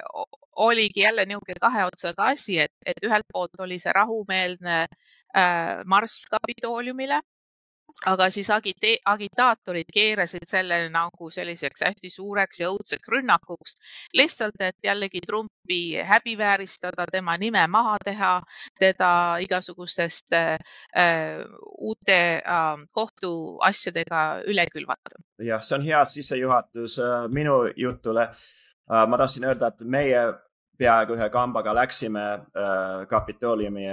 [0.56, 4.78] oligi jälle niisugune kahe otsaga asi, et, et ühelt poolt oli see rahumeelne
[5.36, 7.20] äh, marss Kapitooliumile,
[8.06, 13.78] aga siis agite, agitaatorid keerasid selle nagu selliseks hästi suureks ja õudseks rünnakuks,
[14.18, 18.34] lihtsalt, et jällegi Trumpi häbivääristada, tema nime maha teha,
[18.80, 19.12] teda
[19.46, 20.58] igasugustest äh,
[21.80, 25.22] uute äh, kohtuasjadega üle külvata.
[25.42, 29.08] jah, see on hea sissejuhatus äh, minu jutule äh,.
[29.08, 30.26] ma tahtsin öelda, et meie
[30.78, 33.86] peaaegu ühe kambaga läksime äh, Kapitooliumi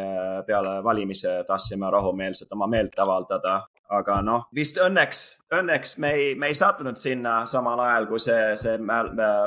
[0.47, 5.21] peale valimise, tahtsime rahumeelselt oma meelt avaldada aga noh, vist õnneks,
[5.53, 8.79] õnneks me ei, me ei sattunud sinna samal ajal, kui see, see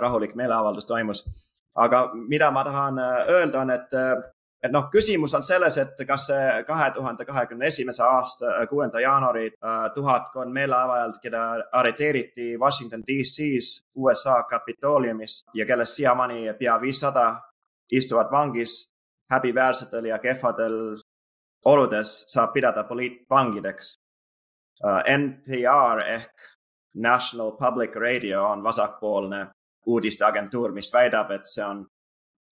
[0.02, 1.26] rahulik meeleavaldus toimus.
[1.76, 4.22] aga mida ma tahan äh, öelda, on, et, äh,
[4.64, 9.00] et noh, küsimus on selles, et kas see kahe tuhande kahekümne esimese aasta äh, kuuenda
[9.00, 9.52] jaanuari
[9.96, 17.42] tuhatkond meeleavaldajat, keda arreteeriti Washington DC-s USA Kapitooliumis ja kellest siiamaani pea viissada
[17.92, 18.96] istuvad vangis
[19.32, 20.98] häbiväärsetel ja kehvadel
[21.66, 23.96] oludes saab pidada poliitvangideks
[24.84, 26.34] NPR ehk
[26.96, 29.48] National Public Radio on vasakpoolne
[29.86, 31.86] uudisteagentuur, mis väidab, et see on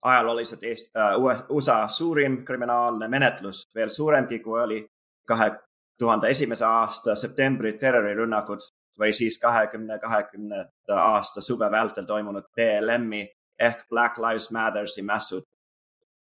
[0.04, 4.86] ajalooliselt Eest, uh, USA suurim kriminaalne menetlus, veel suuremgi, kui oli
[5.28, 5.52] kahe
[6.00, 8.66] tuhande esimese aasta septembri terrorirünnakud
[9.00, 13.28] või siis kahekümne kahekümnenda aasta suve vältel toimunud BLM-i
[13.60, 15.44] ehk Black Lives Mattersi mässud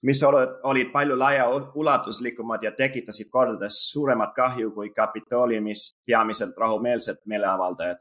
[0.02, 0.22] mis
[0.62, 7.98] olid palju laiaulatuslikumad ja tekitasid kordades suuremat kahju kui Kapitooliumis peamiselt rahumeelsed meeleavaldajad,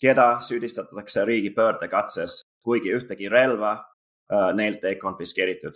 [0.00, 5.74] keda süüdistatakse riigipöördekatses, kuigi ühtegi relva äh, neilt ei konfiskeeritud.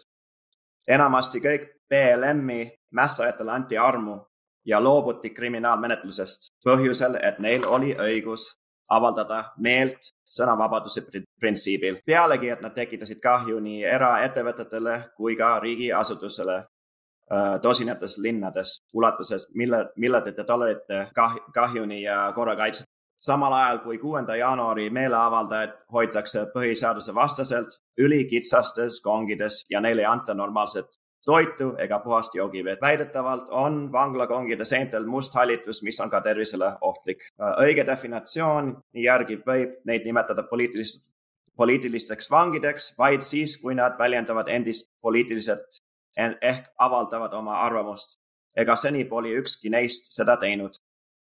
[0.88, 4.20] enamasti kõik BLM-i mässajatele anti armu
[4.64, 8.54] ja loobuti kriminaalmenetlusest põhjusel, et neil oli õigus
[8.88, 11.02] avaldada meelt sõnavabaduse
[11.40, 12.00] printsiibil.
[12.06, 19.86] pealegi, et nad tekitasid kahju nii eraettevõtetele kui ka riigiasutusele äh, tosinates linnades ulatuses mille,
[19.96, 22.86] milledete dollarite kah, kahjuni ja korrakaitset.
[23.18, 30.34] samal ajal kui kuuenda jaanuari meeleavaldajaid hoitakse põhiseaduse vastaselt ülikitsastes kongides ja neile ei anta
[30.34, 30.86] normaalset
[31.26, 32.80] toitu ega puhast joogivett.
[32.80, 37.28] väidetavalt on vanglakongide seentel must hallitus, mis on ka tervisele ohtlik.
[37.62, 41.10] õige definitsioon järgi võib neid nimetada poliitilist,
[41.56, 45.82] poliitilisteks vangideks vaid siis, kui nad väljendavad endist poliitiliselt
[46.16, 48.18] ehk avaldavad oma arvamust.
[48.56, 50.72] ega seni pole ükski neist seda teinud.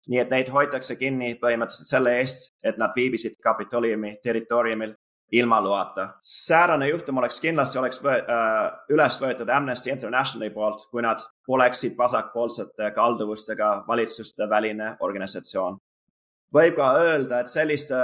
[0.08, 4.96] nii et neid hoitakse kinni põhimõtteliselt selle eest, et nad viibisid Kapitoliumi territooriumil
[5.32, 6.10] ilma loata.
[6.22, 11.98] säärane juhtum oleks kindlasti, oleks võ, äh, üles võetud Amnesty Internationali poolt, kui nad oleksid
[11.98, 15.78] vasakpoolsete kalduvustega valitsuste väline organisatsioon.
[16.54, 17.96] võib ka öelda, et selliste,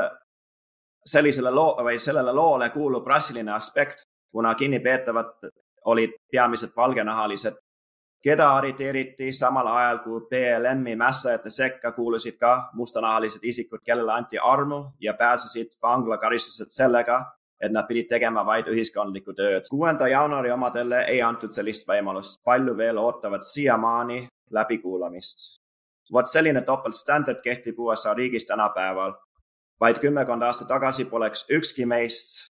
[1.05, 5.49] sellisele loo või sellele loole kuulub rassiline aspekt, kuna kinnipeetavad
[5.85, 7.57] olid peamiselt valgenahalised
[8.25, 14.79] keda arreteeriti samal ajal, kui BLM-i mässajate sekka kuulusid ka mustanahalised isikud, kellele anti armu
[14.99, 17.19] ja pääsesid vanglakaristused sellega,
[17.61, 19.69] et nad pidid tegema vaid ühiskondlikku tööd.
[19.69, 22.41] kuuenda jaanuari omadele ei antud sellist võimalust.
[22.43, 25.61] palju veel ootavad siiamaani läbikuulamist.
[26.13, 29.13] vot selline topeltstandard kehtib USA riigis tänapäeval.
[29.79, 32.49] vaid kümmekond aastat tagasi poleks ükski meist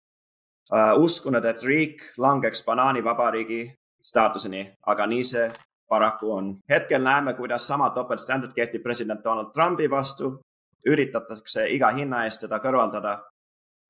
[0.72, 5.50] uh, uskunud, et riik langeks banaanivabariigi staatuseni, aga nii see
[5.88, 6.56] paraku on.
[6.68, 10.40] hetkel näeme, kuidas sama topeltstandard kehtib president Donald Trumpi vastu,
[10.86, 13.18] üritatakse iga hinna eest teda kõrvaldada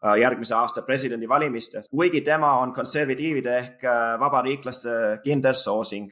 [0.07, 4.91] Äh, järgmise aasta presidendivalimistes, kuigi tema on konservatiivide ehk äh, vabariiklaste
[5.25, 6.09] kindel soosing.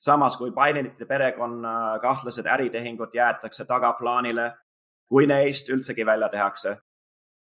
[0.00, 4.52] samas kui Bidenite perekonna kahtlased äritehingud jäetakse tagaplaanile,
[5.08, 6.76] kui neist üldsegi välja tehakse.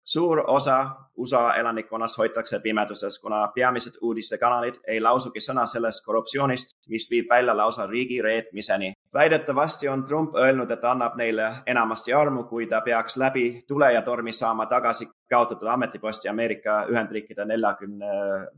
[0.04, 0.78] Suur osa
[1.18, 7.56] USA elanikkonnast hoitakse pimeduses, kuna peamised uudistekanalid ei lausugi sõna sellest korruptsioonist, mis viib välja
[7.58, 13.18] lausa riigi reetmiseni väidetavasti on Trump öelnud, et annab neile enamasti armu, kui ta peaks
[13.18, 18.08] läbi tule ja tormi saama tagasi kaotatud ametiposti Ameerika Ühendriikide neljakümne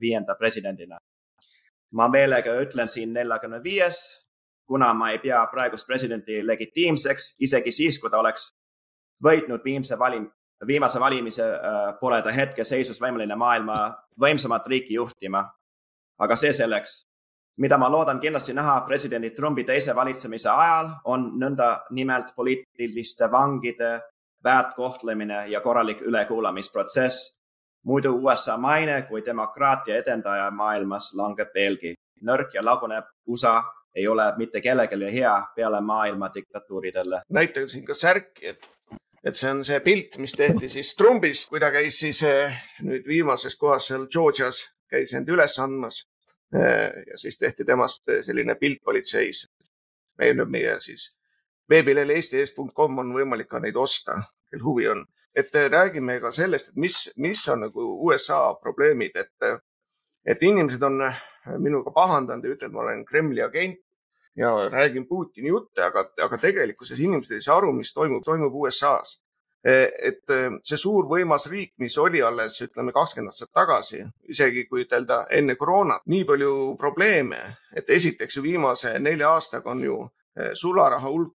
[0.01, 0.97] viienda presidendina.
[1.95, 3.97] ma meelega ütlen siin neljakümne viies,
[4.67, 8.49] kuna ma ei pea praegust presidenti legitiimseks, isegi siis, kui ta oleks
[9.23, 10.31] võitnud viimse valim-,
[10.67, 15.45] viimase valimise äh, pole ta hetkeseisus võimeline maailma võimsamat riiki juhtima.
[16.17, 17.05] aga see selleks
[17.57, 24.01] mida ma loodan kindlasti näha presidendi Trumpi teise valitsemise ajal, on nõnda nimelt poliitiliste vangide
[24.43, 27.35] väärtkohtlemine ja korralik ülekuulamisprotsess.
[27.85, 31.95] muidu USA maine kui demokraatia edendaja maailmas langeb veelgi.
[32.21, 33.63] nõrk ja lagunev USA
[33.95, 37.21] ei ole mitte kellelegi hea peale maailma diktatuuridele.
[37.29, 38.69] näitasin ka särki, et,
[39.25, 42.53] et see on see pilt, mis tehti siis Trumpist, kui ta käis siis eh,
[42.85, 46.03] nüüd viimases kohas seal Georgias, käis end üles andmas
[46.55, 49.49] Äh, ja siis tehti temast äh, selline pilt politseis.
[50.17, 51.17] meil meie siis
[51.69, 54.13] veebilehel eesti.com on võimalik ka neid osta,
[54.49, 55.01] kel huvi on.
[55.35, 59.65] et räägime ka sellest, et mis, mis on nagu USA probleemid, et,
[60.25, 61.01] et inimesed on
[61.59, 63.81] minuga pahandanud ja ütlevad, ma olen Kremli agent
[64.35, 69.19] ja räägin Putini jutte, aga, aga tegelikkuses inimesed ei saa aru, mis toimub, toimub USA-s
[69.65, 74.83] et eh, see suur võimas riik, mis oli alles ütleme kakskümmend aastat tagasi, isegi kui
[74.85, 77.39] ütelda enne koroonat, nii palju probleeme,
[77.73, 79.97] et esiteks ju viimase nelja aastaga on ju
[80.37, 81.33] eh, sularaha hulk,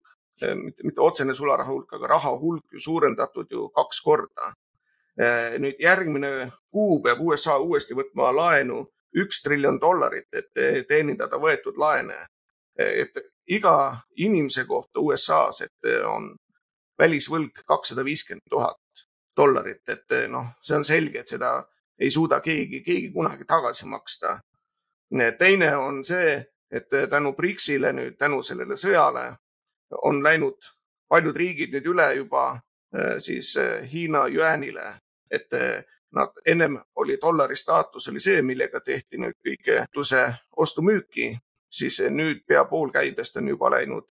[0.82, 4.52] mitte otsene sularaha hulk, aga raha hulk ju suurendatud ju kaks korda.
[5.56, 8.82] nüüd järgmine kuu peab USA uuesti võtma laenu
[9.16, 10.50] üks triljon dollarit, et
[10.88, 12.18] teenindada võetud laene.
[12.78, 16.34] Et iga inimese kohta USA-s, et on
[16.98, 21.58] välisvõlg kakssada viiskümmend tuhat dollarit, et eh, noh, see on selge, et seda
[21.98, 24.38] ei suuda keegi, keegi kunagi tagasi maksta.
[25.38, 29.36] teine on see, et eh, tänu BRICS-ile nüüd, tänu sellele sõjale
[30.02, 30.56] on läinud
[31.08, 32.60] paljud riigid nüüd üle juba
[32.96, 33.56] eh, siis
[33.92, 34.94] Hiina jüäänile,
[35.30, 35.50] et
[36.12, 39.84] nad ennem oli dollari staatus oli see, millega tehti nüüd kõige
[40.56, 41.36] ostu-müüki,
[41.78, 44.08] siis nüüd pea pool käibest on juba läinud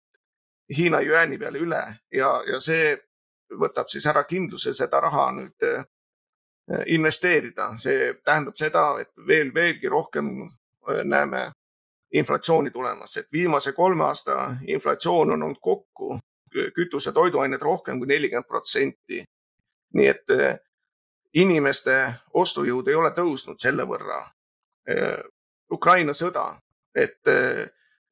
[0.77, 1.81] Hiina jüääni peale üle
[2.13, 2.95] ja, ja see
[3.59, 5.85] võtab siis ära kindluse seda raha nüüd eh,
[6.95, 7.73] investeerida.
[7.79, 11.51] see tähendab seda, et veel, veelgi rohkem eh, näeme
[12.13, 16.19] inflatsiooni tulemas, et viimase kolme aasta inflatsioon on olnud kokku
[16.53, 19.25] kütuse, toiduained rohkem kui nelikümmend protsenti.
[19.95, 20.59] nii et eh,
[21.35, 24.21] inimeste ostujõud ei ole tõusnud selle võrra.
[25.73, 26.59] Ukraina sõda,
[26.95, 27.31] et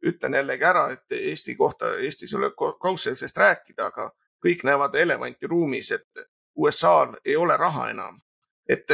[0.06, 4.10] ütlen jällegi ära, et Eesti kohta, Eestis ei ole kaudselt sellest rääkida, aga
[4.44, 6.24] kõik näevad elevanti ruumis, et
[6.56, 8.20] USA-l ei ole raha enam.
[8.68, 8.86] et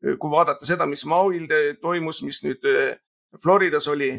[0.00, 1.46] kui vaadata seda, mis Mauil
[1.80, 2.96] toimus, mis nüüd eh,
[3.42, 4.14] Floridas oli,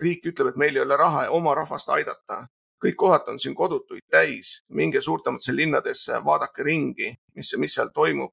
[0.00, 2.46] riik ütleb, et meil ei ole raha oma rahvast aidata.
[2.84, 8.32] kõik kohad on siin kodutuid täis, minge suurtematesse linnadesse, vaadake ringi, mis, mis seal toimub.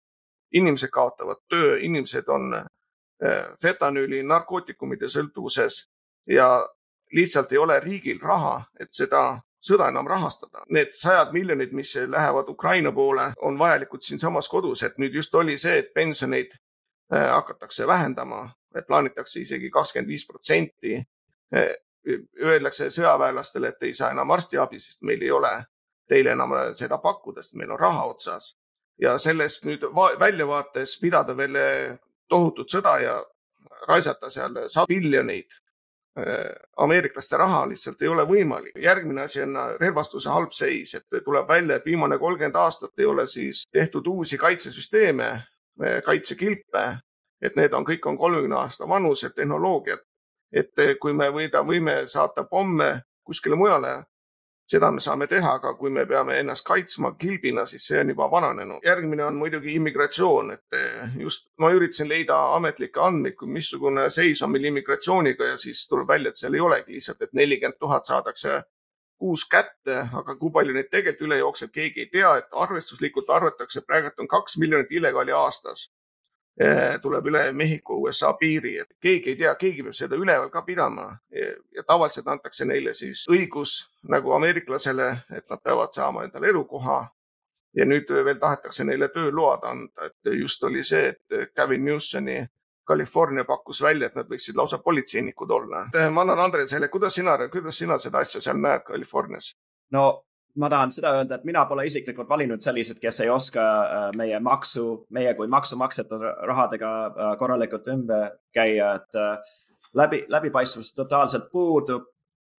[0.51, 2.65] inimesed kaotavad töö, inimesed on
[3.61, 5.85] fentanüüli, narkootikumide sõltuvuses
[6.31, 6.69] ja
[7.11, 10.63] lihtsalt ei ole riigil raha, et seda sõda enam rahastada.
[10.69, 15.57] Need sajad miljonid, mis lähevad Ukraina poole, on vajalikud siinsamas kodus, et nüüd just oli
[15.57, 16.53] see, et pensioneid
[17.13, 18.47] äh, hakatakse vähendama,
[18.87, 20.97] plaanitakse isegi kakskümmend viis protsenti.
[21.55, 21.73] Äh,
[22.41, 25.51] öeldakse sõjaväelastele, et ei saa enam arstiabi, sest meil ei ole
[26.09, 28.55] teile enam seda pakkuda, sest meil on raha otsas.
[29.01, 29.81] ja sellest nüüd
[30.19, 31.55] väljavaates pidada veel
[32.29, 33.13] tohutut sõda ja
[33.87, 35.70] raisata seal sadu miljoneid Äh,
[36.77, 38.75] ameeriklaste raha lihtsalt ei ole võimalik.
[38.75, 43.27] järgmine asi on relvastuse halb seis, et tuleb välja, et viimane kolmkümmend aastat ei ole
[43.27, 45.29] siis tehtud uusi kaitsesüsteeme,
[45.83, 46.97] äh, kaitsekilpe,
[47.41, 49.99] et need on, kõik on kolmekümne aasta vanused tehnoloogiad.
[50.51, 54.03] et kui me võida, võime saata pomme kuskile mujale
[54.71, 58.29] seda me saame teha, aga kui me peame ennast kaitsma kilbina, siis see on juba
[58.31, 58.79] vananenud.
[58.85, 64.51] järgmine on muidugi immigratsioon, et eh, just ma üritasin leida ametlikke andmeid, missugune seis on
[64.51, 68.61] meil immigratsiooniga ja siis tuleb välja, et seal ei olegi lihtsalt, et nelikümmend tuhat saadakse
[69.21, 73.83] kuus kätte, aga kui palju neid tegelikult üle jookseb, keegi ei tea, et arvestuslikult arvatakse,
[73.85, 75.89] praegu on kaks miljonit illegaali aastas
[77.01, 81.07] tuleb üle Mehhiko USA piiri, et keegi ei tea, keegi peab seda üleval ka pidama
[81.31, 83.75] ja tavaliselt antakse neile siis õigus
[84.09, 87.01] nagu ameeriklasele, et nad peavad saama endale elukoha.
[87.73, 92.41] ja nüüd veel tahetakse neile tööload anda, et just oli see, et Gavin Newsoni
[92.87, 95.85] California pakkus välja, et nad võiksid lausa politseinikud olla.
[96.11, 99.55] ma annan Andresele, kuidas sina, kuidas sina seda asja seal näed Californias?
[99.91, 100.23] no
[100.55, 104.39] ma tahan seda öelda, et mina pole isiklikult valinud sellised, kes ei oska äh, meie
[104.39, 109.55] maksu, meie kui maksumaksjate rahadega äh, korralikult ümber käia, et äh,
[109.93, 112.07] läbi, läbipaistvus totaalselt puudub.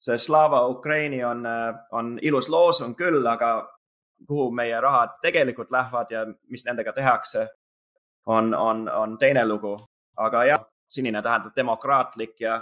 [0.02, 1.46] see Slava Ukraini on,
[1.92, 3.68] on ilus loosung küll, aga
[4.28, 7.48] kuhu meie rahad tegelikult lähevad ja mis nendega tehakse,
[8.26, 9.76] on, on, on teine lugu
[10.18, 12.62] aga jah, sinine tähendab demokraatlik ja,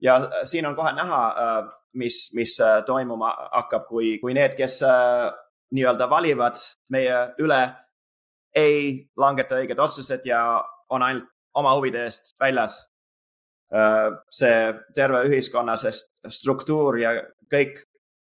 [0.00, 4.82] ja siin on kohe näha, äh, mis, mis äh, toimuma hakkab, kui, kui need, kes
[4.82, 5.30] äh,
[5.74, 6.60] nii-öelda valivad
[6.92, 7.62] meie üle,
[8.56, 10.40] ei langeta õiged otsused ja
[10.88, 12.84] on ainult oma huvide eest väljas.
[14.30, 14.58] see
[14.94, 15.90] terve ühiskonna see
[16.30, 17.10] struktuur ja
[17.50, 17.80] kõik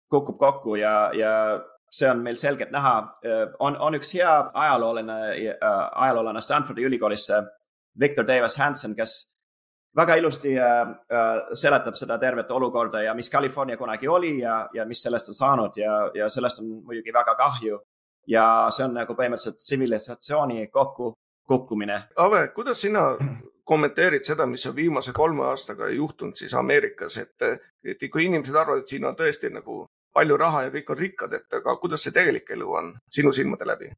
[0.09, 1.33] kukub kokku ja, ja
[1.93, 2.95] see on meil selgelt näha.
[3.59, 5.19] on, on üks hea ajaloolane,
[5.61, 7.29] ajaloolane Stanfordi ülikoolis
[8.01, 9.34] Victor Davis Hansen, kes
[9.97, 14.87] väga ilusti äh, äh, seletab seda tervet olukorda ja mis California kunagi oli ja, ja
[14.87, 17.81] mis sellest on saanud ja, ja sellest on muidugi väga kahju.
[18.27, 21.13] ja see on nagu põhimõtteliselt tsivilisatsiooni kokku
[21.49, 21.99] kukkumine.
[22.17, 23.03] Ave, kuidas sina
[23.65, 28.81] kommenteerid seda, mis on viimase kolme aastaga juhtunud siis Ameerikas, et, et kui inimesed arvavad,
[28.81, 29.85] et siin on tõesti nagu
[30.15, 33.69] palju raha ja kõik on rikkad, et aga kuidas see tegelik elu on sinu silmade
[33.69, 33.91] läbi?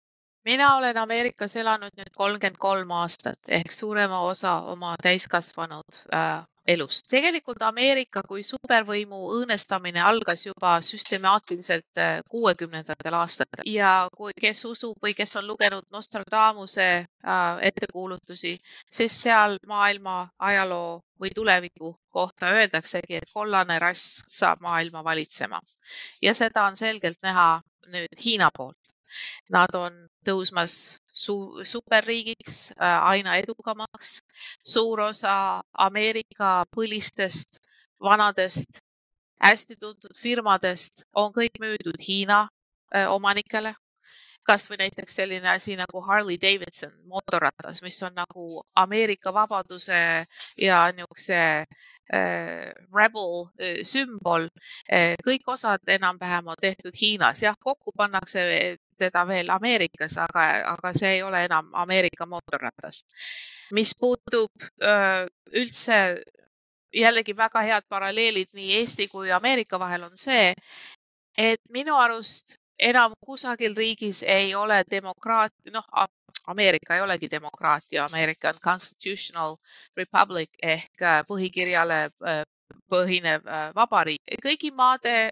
[0.47, 7.09] Mina olen Ameerikas elanud nüüd kolmkümmend kolm aastat ehk suurema osa oma täiskasvanud äh, elust.
[7.11, 13.67] tegelikult Ameerika kui supervõimu õõnestamine algas juba süstemaatiliselt äh, kuuekümnendatel aastatel.
[13.71, 18.57] Ja kui, kes usub või kes on lugenud Nostradamuse äh, ettekuulutusi,
[18.91, 25.61] siis seal maailma ajaloo või tuleviku kohta öeldaksegi, et kollane rass saab maailma valitsema.
[26.23, 27.49] Ja seda on selgelt näha
[27.91, 28.87] nüüd Hiina poolt
[29.51, 34.21] Nad on tõusmas su superriigiks, äh, aina edukamaks.
[34.65, 37.61] suur osa Ameerika põlistest
[38.03, 38.81] vanadest
[39.43, 42.47] hästi tuntud firmadest on kõik müüdud Hiina
[42.95, 43.75] äh, omanikele
[44.47, 49.99] kasvõi näiteks selline asi nagu Harley Davidson mootorratas, mis on nagu Ameerika vabaduse
[50.63, 54.49] ja niisuguse äh, rebel äh, sümbol
[54.93, 55.17] äh,.
[55.27, 58.47] kõik osad enam-vähem on tehtud Hiinas, jah, kokku pannakse
[58.99, 63.03] teda veel Ameerikas, aga, aga see ei ole enam Ameerika mootorratas.
[63.71, 64.51] mis puutub
[64.83, 66.23] äh, üldse
[66.95, 70.55] jällegi väga head paralleelid nii Eesti kui Ameerika vahel on see,
[71.39, 75.85] et minu arust enam kusagil riigis ei ole demokraatia, noh,
[76.47, 79.57] Ameerika ei olegi demokraatia, Ameerika on constitutional
[79.97, 82.43] republic ehk äh, põhikirjale äh,
[82.91, 84.37] põhinev äh, vabariik.
[84.43, 85.31] kõigi maade,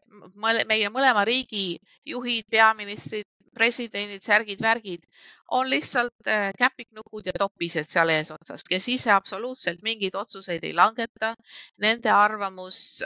[0.66, 5.06] meie mõlema riigi juhid, peaministrid, presidendid, särgid, värgid
[5.54, 11.34] on lihtsalt käpiknukud ja topised seal eesotsas, kes ise absoluutselt mingeid otsuseid ei langeta.
[11.78, 13.02] Nende arvamus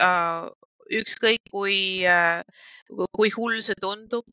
[0.88, 2.42] ükskõik kui, äh,
[3.12, 4.26] kui hull see tundub.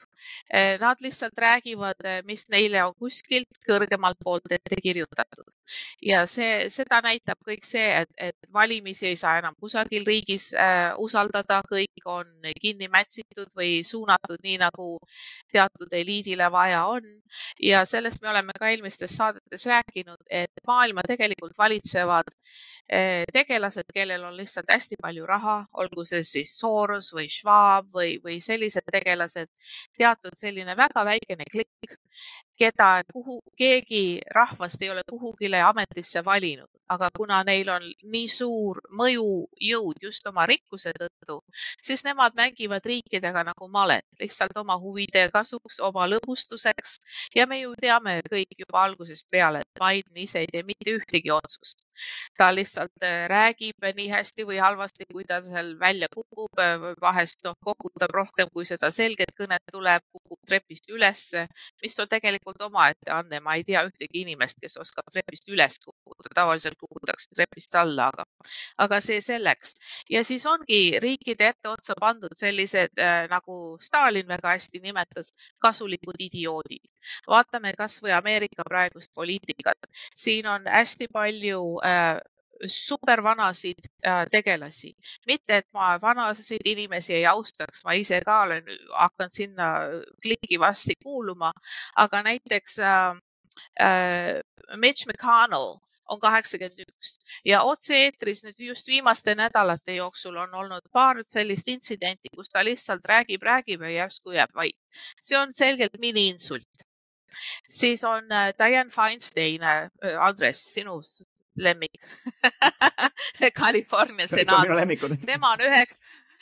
[0.54, 5.54] Äh, nad lihtsalt räägivad, äh, mis neile on kuskilt kõrgemalt poolt ette kirjutatud
[6.02, 10.94] ja see, seda näitab kõik see, et, et valimisi ei saa enam kusagil riigis äh,
[11.02, 12.30] usaldada, kõik on
[12.62, 14.90] kinni mätsitud või suunatud nii, nagu
[15.54, 17.04] teatud eliidile vaja on.
[17.60, 22.30] ja sellest me oleme ka eelmistes saadetes rääkinud, et maailma tegelikult valitsevad
[22.86, 28.20] Eh, tegelased, kellel on lihtsalt hästi palju raha, olgu see siis Soros või Schwab või,
[28.22, 29.50] või sellised tegelased,
[30.16, 31.96] teatud selline väga väikene klikk,
[32.58, 38.82] keda kuhu, keegi rahvast ei ole kuhugile ametisse valinud, aga kuna neil on nii suur
[39.02, 41.40] mõjujõud just oma rikkuse tõttu,
[41.84, 47.00] siis nemad mängivad riikidega nagu malet, lihtsalt oma huvide kasuks, oma lõbustuseks
[47.36, 51.34] ja me ju teame kõik juba algusest peale, et Biden ise ei tee mitte ühtegi
[51.34, 51.86] otsust
[52.38, 56.60] ta lihtsalt äh, räägib nii hästi või halvasti, kui ta seal välja kukub.
[56.60, 61.46] Äh, vahest noh, kokutab rohkem, kui seda selget kõnet tuleb, kukub trepist ülesse,
[61.84, 63.40] mis on tegelikult omaette anne.
[63.40, 68.26] ma ei tea ühtegi inimest, kes oskab trepist üles kukkuda, tavaliselt kukutakse trepist alla, aga,
[68.78, 69.76] aga see selleks.
[70.10, 76.94] ja siis ongi riikide etteotsa pandud sellised äh, nagu Stalin väga hästi nimetas, kasulikud idioodid.
[77.28, 79.92] vaatame kasvõi Ameerika praegust poliitikat.
[80.16, 82.20] siin on hästi palju äh,
[82.68, 84.94] supervanasid äh, tegelasi.
[85.28, 89.72] mitte, et ma vanasid inimesi ei austaks, ma ise ka olen hakanud sinna
[90.24, 91.52] klikivasti kuuluma,
[91.96, 93.18] aga näiteks äh,
[93.82, 94.42] äh,
[94.76, 95.80] Mitch McConnell
[96.10, 102.30] on kaheksakümmend üks ja otse-eetris nüüd just viimaste nädalate jooksul on olnud paar sellist intsidenti,
[102.36, 104.78] kus ta lihtsalt räägib, räägib ja järsku jääb vait.
[105.22, 106.86] see on selgelt miniinsult.
[107.68, 109.90] siis on äh, Diane Feinstein, äh,
[110.20, 111.02] Andres, sinu
[111.56, 111.96] lemmik
[113.62, 114.68] California senaat.
[115.26, 115.98] tema on üheks,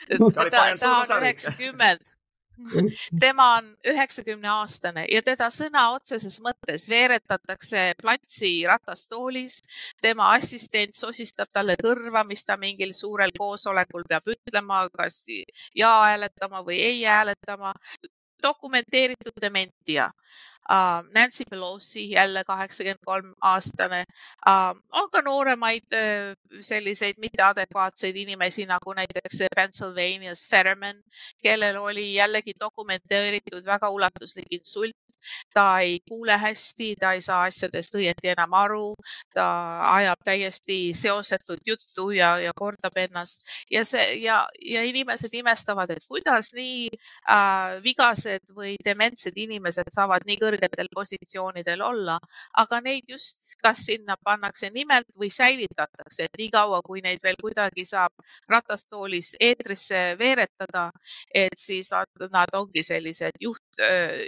[0.50, 2.14] ta on üheksakümmend
[3.20, 9.60] tema on üheksakümne aastane ja teda sõna otseses mõttes veeretatakse platsi ratastoolis.
[10.02, 15.24] tema assistent sosistab talle kõrva, mis ta mingil suurel koosolekul peab ütlema, kas
[15.74, 17.74] ja hääletama või ei hääletama.
[18.42, 20.10] dokumenteeritud dementia
[20.70, 21.04] uh,.
[21.14, 24.04] Nancy Pelosi, jälle kaheksakümmend kolm aastane
[24.48, 24.74] uh,.
[24.92, 31.02] on ka nooremaid uh, selliseid mitteadekvaatseid inimesi nagu näiteks Pennsylvanias Fetterman,
[31.42, 34.96] kellel oli jällegi dokumenteeritud väga ulatuslik insult
[35.54, 38.94] ta ei kuule hästi, ta ei saa asjadest õieti enam aru,
[39.34, 39.46] ta
[39.94, 46.04] ajab täiesti seosetut juttu ja, ja kordab ennast ja see ja, ja inimesed imestavad, et
[46.08, 52.18] kuidas nii äh, vigased või dementsed inimesed saavad nii kõrgetel positsioonidel olla,
[52.62, 57.84] aga neid just kas sinna pannakse nimelt või säilitatakse, et niikaua kui neid veel kuidagi
[57.88, 58.12] saab
[58.50, 60.90] ratastoolis eetrisse veeretada,
[61.34, 61.90] et siis
[62.30, 63.63] nad ongi sellised juht,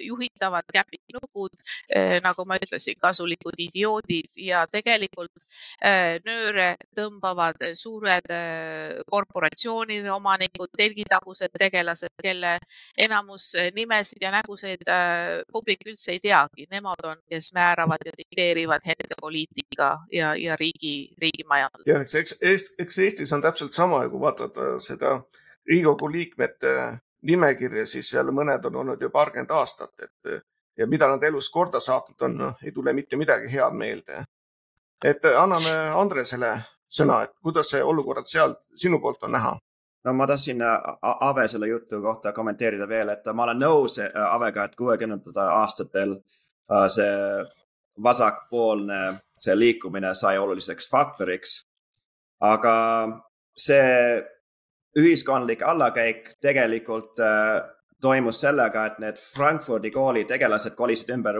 [0.03, 1.63] juhitavad käpinukud,
[2.23, 5.33] nagu ma ütlesin, kasulikud idioodid ja tegelikult
[6.27, 8.29] nööre tõmbavad suured
[9.11, 12.57] korporatsioonide omanikud, telgitagused tegelased, kelle
[12.99, 14.85] enamus nimesid ja nägusid
[15.53, 16.67] publik üldse ei teagi.
[16.71, 21.87] Nemad on, kes määravad ja dikteerivad hetkepoliitika ja, ja riigi, riigi majandust.
[21.89, 25.21] jah, eks, eks, eks Eestis on täpselt sama, kui vaadata seda
[25.67, 26.73] Riigikogu liikmete
[27.23, 30.43] nimekirja, siis seal mõned on olnud ju paarkümmend aastat, et
[30.77, 34.25] ja mida nad elus korda saatnud on, noh, ei tule mitte midagi head meelde.
[35.05, 36.53] et anname Andresele
[36.89, 39.57] sõna, et kuidas see olukorrad seal sinu poolt on näha?
[40.05, 40.63] no ma tahtsin
[41.03, 46.17] Ave selle jutu kohta kommenteerida veel, et ma olen nõus Avega, et kuuekümnendatel aastatel
[46.89, 47.45] see
[48.03, 49.01] vasakpoolne,
[49.39, 51.67] see liikumine sai oluliseks faktoriks.
[52.41, 52.75] aga
[53.57, 54.23] see
[54.97, 57.63] ühiskondlik allakäik tegelikult äh,
[58.01, 61.39] toimus sellega, et need Frankfurdi kooli tegelased kolisid ümber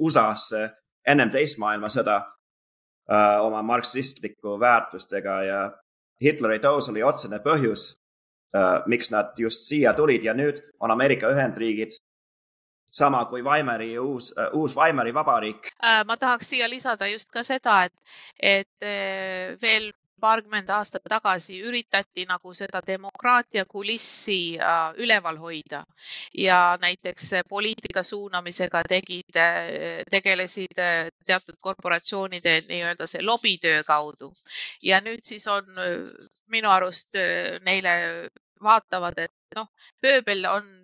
[0.00, 0.68] USA-sse
[1.06, 5.62] ennem teist maailmasõda äh, oma marksistliku väärtustega ja
[6.20, 7.86] Hitleri tõus oli otsene põhjus
[8.56, 11.96] äh,, miks nad just siia tulid ja nüüd on Ameerika Ühendriigid
[12.90, 15.72] sama kui Weimari uus, äh, uus Weimari vabariik.
[15.84, 17.94] Äh, ma tahaks siia lisada just ka seda, et,
[18.42, 25.84] et äh, veel paarkümmend aastat tagasi üritati nagu seda demokraatia kulissi äh, üleval hoida
[26.34, 34.32] ja näiteks poliitika suunamisega tegid, äh, tegelesid äh, teatud korporatsioonide nii-öelda see lobitöö kaudu.
[34.82, 35.66] ja nüüd siis on
[36.50, 37.14] minu arust
[37.64, 38.30] neile
[38.62, 39.68] vaatavad, et noh,
[40.02, 40.79] pööbel on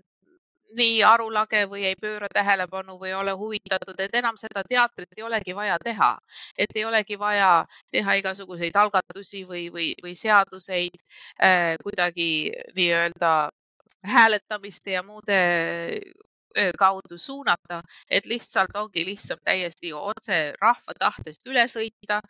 [0.74, 5.22] nii arulage või ei pööra tähelepanu või ei ole huvitatud, et enam seda teatrit ei
[5.22, 6.16] olegi vaja teha.
[6.58, 10.98] et ei olegi vaja teha igasuguseid algatusi või, või, või seaduseid
[11.42, 13.50] äh, kuidagi nii-öelda
[14.06, 15.38] hääletamiste ja muude
[16.56, 22.20] äh, kaudu suunata, et lihtsalt ongi lihtsam täiesti otse rahva tahtest üle sõita,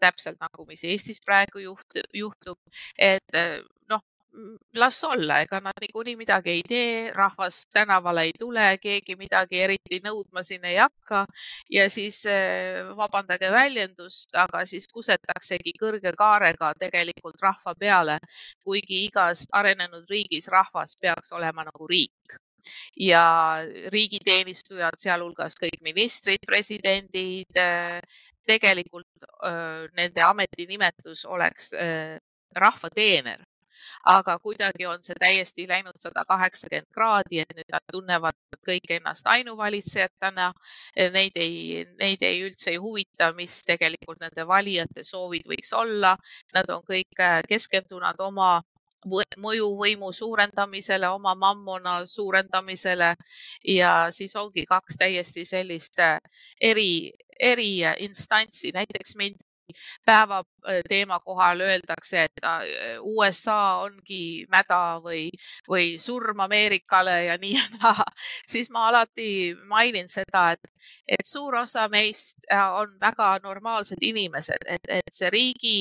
[0.00, 2.58] täpselt nagu, mis Eestis praegu juht, juhtub,
[2.98, 4.02] et äh, noh,
[4.74, 10.00] las olla, ega nad niikuinii midagi ei tee, rahvas tänavale ei tule, keegi midagi eriti
[10.04, 11.24] nõudma siin ei hakka.
[11.70, 18.18] Ja siis eh, vabandage väljendust, aga siis kusetaksegi kõrge kaarega tegelikult rahva peale,
[18.64, 22.38] kuigi igas arenenud riigis rahvas peaks olema nagu riik.
[22.96, 23.24] Ja
[23.92, 28.00] riigiteenistujad, sealhulgas kõik ministrid, presidendid, eh,
[28.46, 31.72] tegelikult eh, nende ametinimetus oleks
[32.54, 33.42] rahva teener
[34.10, 39.26] aga kuidagi on see täiesti läinud sada kaheksakümmend kraadi, et nüüd nad tunnevad kõik ennast
[39.30, 40.50] ainuvalitsejatena.
[41.14, 46.14] Neid ei, neid ei üldse ei huvita, mis tegelikult nende valijate soovid võiks olla.
[46.54, 48.60] Nad on kõik äh, keskendunud oma
[49.04, 53.14] mõjuvõimu suurendamisele, oma mammona suurendamisele
[53.68, 56.18] ja siis ongi kaks täiesti sellist äh,
[56.60, 59.44] eri, eri instantsi, näiteks mind
[60.06, 62.64] päeva äh, teema kohal öeldakse, et äh,
[63.00, 65.28] USA ongi mäda või,
[65.68, 68.04] või surm Ameerikale ja nii ja naa,
[68.52, 70.72] siis ma alati mainin seda, et,
[71.08, 75.78] et suur osa meist äh, on väga normaalsed inimesed, et, et see riigi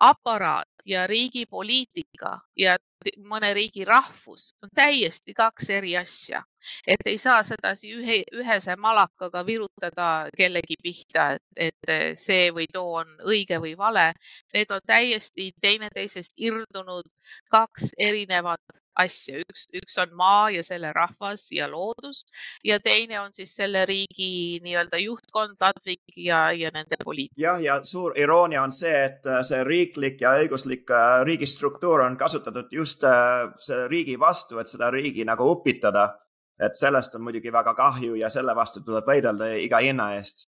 [0.00, 2.76] aparaat ja riigi poliitika ja
[3.18, 6.42] mõne riigi rahvus on täiesti kaks eri asja.
[6.86, 13.10] et ei saa sedasi ühe, ühese malakaga virutada kellegi pihta, et, see või too on
[13.20, 14.12] õige või vale.
[14.54, 17.10] Need on täiesti teineteisest irdunud
[17.52, 22.24] kaks erinevat asja, üks, üks on maa ja selle rahvas ja loodus
[22.64, 27.40] ja teine on siis selle riigi nii-öelda juhtkond, ladvik ja, ja nende poliitika.
[27.40, 32.18] jah, ja suur iroonia on see, et äh, see riiklik ja õiguslik äh, riigistruktuur on
[32.20, 36.12] kasutatud just äh, selle riigi vastu, et seda riigi nagu upitada.
[36.54, 40.46] et sellest on muidugi väga kahju ja selle vastu tuleb võidelda iga hinna eest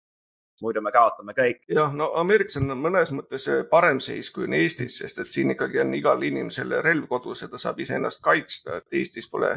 [0.61, 1.63] muidu me kaotame kõik.
[1.71, 5.81] jah, no Ameerikas on mõnes mõttes parem seis kui on Eestis, sest et siin ikkagi
[5.83, 9.53] on igal inimesel relv kodus ja ta saab iseennast kaitsta, et Eestis pole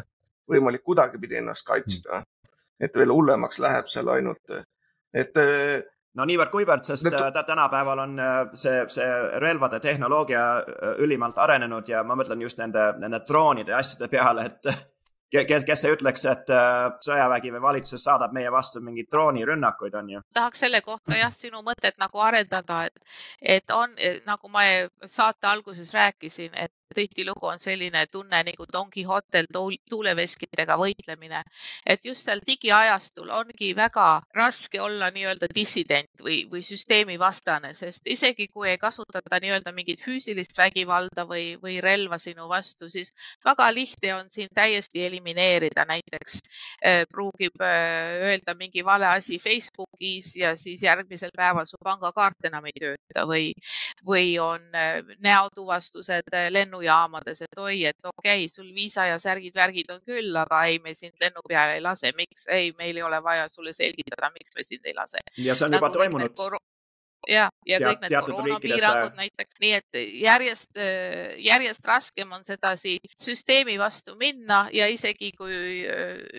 [0.51, 2.22] võimalik kuidagipidi ennast kaitsta.
[2.80, 4.53] et veel hullemaks läheb seal ainult,
[5.14, 5.34] et.
[6.14, 7.07] no niivõrd-kuivõrd, sest.
[7.12, 8.22] Äh, tänapäeval on
[8.55, 10.44] see, see relvade tehnoloogia
[10.98, 14.72] ülimalt arenenud ja ma mõtlen just nende, nende droonide ja asjade peale, et
[15.30, 20.24] kes, kes ütleks, et äh, sõjavägi või valitsus saadab meie vastu mingeid droonirünnakuid, on ju.
[20.34, 23.94] tahaks selle kohta jah, sinu mõtet nagu arendada, et, et on
[24.26, 24.66] nagu ma
[25.06, 29.47] saate alguses rääkisin, et tihtilugu on selline tunne nagu Don Quixotel
[29.91, 31.43] tuuleveskidega võitlemine,
[31.86, 38.07] et just seal digiajastul ongi väga raske olla nii-öelda dissident või, või süsteemi vastane, sest
[38.11, 43.12] isegi kui ei kasutata nii-öelda mingit füüsilist vägivalda või, või relva sinu vastu, siis
[43.45, 46.38] väga lihtne on sind täiesti elimineerida, näiteks
[46.84, 52.66] äh, pruugib äh, öelda mingi vale asi Facebookis ja siis järgmisel päeval su pangakaart enam
[52.70, 53.53] ei tööta või,
[54.07, 59.90] või on äh, näotuvastused lennu lennujaamades, et oi, et okei okay,, sul viisa ja särgid-värgid
[59.92, 63.22] on küll, aga ei, me sind lennu peale ei lase, miks, ei, meil ei ole
[63.22, 65.18] vaja sulle selgitada, miks me sind ei lase.
[65.36, 66.60] ja see on nagu juba toimunud.
[67.28, 70.80] ja, ja Teat, kõik need koroonapiirangud näiteks, nii et järjest,
[71.44, 75.84] järjest raskem on sedasi süsteemi vastu minna ja isegi kui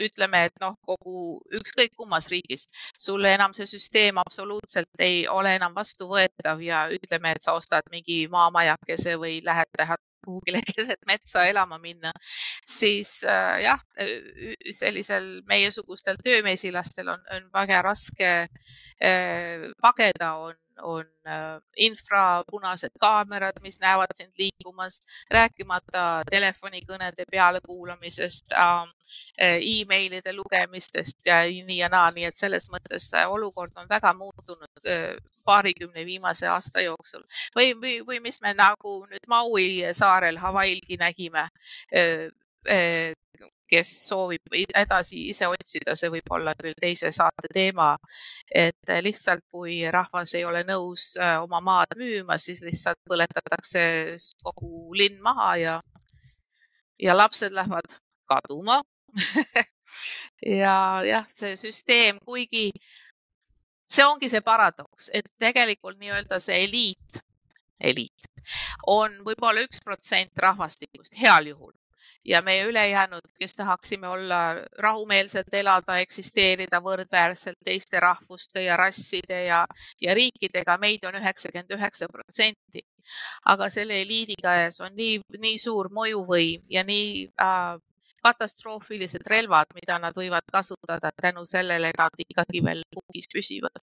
[0.07, 2.65] ütleme, et noh, kogu ükskõik kummas riigis
[2.97, 8.25] sulle enam see süsteem absoluutselt ei ole enam vastuvõetav ja ütleme, et sa ostad mingi
[8.31, 12.11] maamajakese või lähed, lähed kuhugile keset metsa elama minna,
[12.67, 13.81] siis äh, jah,
[14.71, 23.79] sellisel meiesugustel töömesilastel on, on väga raske äh, pageda, on on äh, infrapunased kaamerad, mis
[23.81, 28.87] näevad sind liikumas, rääkimata telefonikõnede pealekuulamisest äh,,
[29.37, 35.15] emailide lugemistest ja nii ja naa, nii et selles mõttes olukord on väga muutunud äh,
[35.45, 37.23] paarikümne viimase aasta jooksul.
[37.55, 41.47] Või, või, või mis me nagu nüüd Maui saarel Hawaii'lgi nägime
[43.71, 47.95] kes soovib edasi ise otsida, see võib olla küll teise saate teema.
[48.63, 53.83] et lihtsalt, kui rahvas ei ole nõus äh, oma maad müüma, siis lihtsalt põletatakse
[54.43, 55.75] kogu linn maha ja,
[56.99, 57.97] ja lapsed lähevad
[58.27, 58.81] kaduma
[60.61, 60.75] ja
[61.07, 62.69] jah, see süsteem, kuigi
[63.91, 67.21] see ongi see paradoks, et tegelikult nii-öelda see eliit,
[67.79, 68.31] eliit
[68.87, 71.75] on võib-olla üks protsent rahvastikust heal juhul
[72.25, 74.39] ja meie ülejäänud, kes tahaksime olla
[74.77, 79.65] rahumeelselt elada, eksisteerida võrdväärselt teiste rahvuste ja rasside ja,
[80.01, 82.85] ja riikidega, meid on üheksakümmend üheksa protsenti.
[83.45, 87.79] aga selle eliidi käes on nii, nii suur mõjuvõim ja nii äh,
[88.23, 93.81] katastroofilised relvad, mida nad võivad kasutada tänu sellele, et nad ikkagi veel pukis püsivad.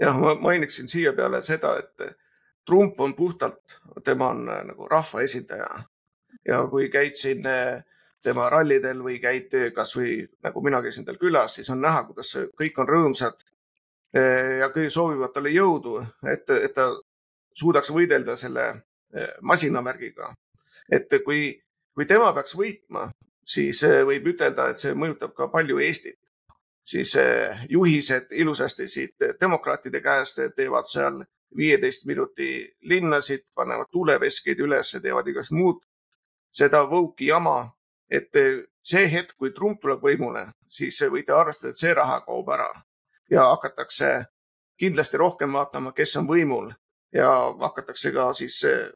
[0.00, 2.16] jah, ma mainiksin siia peale seda, et
[2.66, 5.84] Trump on puhtalt, tema on äh, nagu rahvaesindaja
[6.48, 7.82] ja kui käid siin eh,
[8.24, 12.80] tema rallidel või käid kasvõi nagu mina käisin tal külas, siis on näha, kuidas kõik
[12.82, 13.44] on rõõmsad
[14.14, 16.90] eh, ja kõik soovivad talle jõudu, et, et ta
[17.56, 18.66] suudaks võidelda selle
[19.14, 20.34] eh, masinavärgiga.
[20.92, 21.50] et kui,
[21.94, 23.08] kui tema peaks võitma,
[23.46, 26.18] siis võib ütelda, et see mõjutab ka palju Eestit.
[26.86, 27.16] siis
[27.68, 31.24] juhised ilusasti siit demokraatide käest teevad seal
[31.56, 35.80] viieteist minuti linnasid, panevad tuuleveskeid üles, teevad igast muud
[36.56, 37.58] seda woke'i jama,
[38.10, 38.32] et
[38.86, 42.68] see hetk, kui Trump tuleb võimule, siis võite arvestada, et see raha kaob ära.
[43.30, 44.12] Ja hakatakse
[44.78, 46.70] kindlasti rohkem vaatama, kes on võimul.
[47.14, 47.30] Ja
[47.60, 48.88] hakatakse ka siis eh,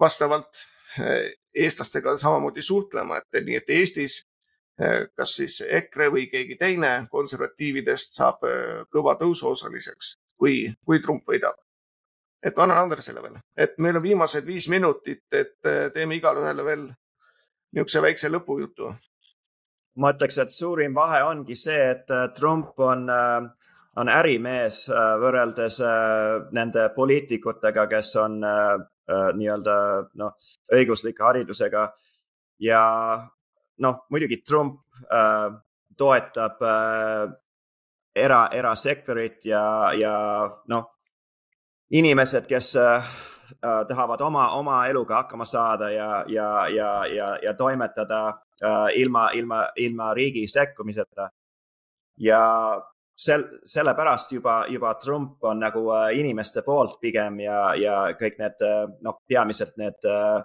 [0.00, 0.66] vastavalt
[1.00, 4.18] eh, eestlastega samamoodi suhtlema, et nii, et Eestis
[4.80, 8.44] eh, kas siis EKRE või keegi teine konservatiividest saab
[8.92, 11.63] kõva tõusu osaliseks, kui, kui Trump võidab
[12.44, 16.44] et ma annan Andresele veel, et meil on viimased viis minutit, et eh, teeme igale
[16.64, 16.86] veel
[17.74, 18.94] niisuguse väikse lõpujutu.
[19.96, 23.50] ma ütleks, et suurim vahe ongi see, et eh, Trump on äh,
[23.96, 24.88] on ärimees
[25.22, 25.76] võrreldes
[26.50, 29.76] nende poliitikutega, kes on nii-öelda
[30.18, 30.32] noh,
[30.74, 31.84] õiguslike haridusega.
[32.58, 32.80] ja
[33.78, 34.80] noh, muidugi Trump
[35.96, 36.64] toetab
[38.14, 40.16] era, erasektorit ja, ja
[40.70, 40.93] noh,
[41.90, 43.12] inimesed, kes äh,
[43.88, 48.26] tahavad oma, oma eluga hakkama saada ja, ja, ja, ja, ja toimetada
[48.62, 51.30] äh, ilma, ilma, ilma riigi sekkumiseta.
[52.16, 52.40] ja
[53.16, 58.64] sel, sellepärast juba, juba Trump on nagu äh, inimeste poolt pigem ja, ja kõik need
[58.64, 60.42] äh, noh, peamiselt need äh,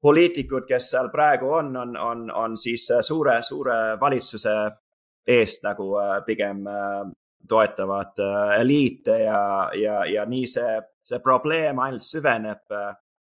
[0.00, 4.56] poliitikud, kes seal praegu on, on, on, on siis äh, suure, suure valitsuse
[5.26, 7.02] eest nagu äh, pigem äh,
[7.48, 12.64] toetavad äh, eliite ja, ja, ja nii see, see probleem ainult süveneb,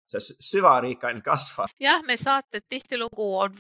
[0.07, 1.73] see süvariik ainult kasvab.
[1.81, 3.57] jah, me saated tihtilugu on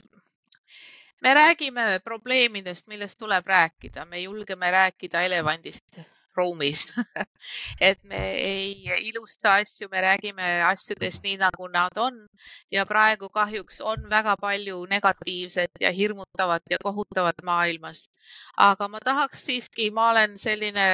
[1.22, 5.98] me räägime probleemidest, millest tuleb rääkida, me julgeme rääkida elevandist
[6.36, 6.90] ruumis
[7.88, 12.18] et me ei ilusta asju, me räägime asjadest nii, nagu nad on
[12.72, 18.08] ja praegu kahjuks on väga palju negatiivset ja hirmutavat ja kohutavat maailmas.
[18.56, 20.86] aga ma tahaks siiski, ma olen selline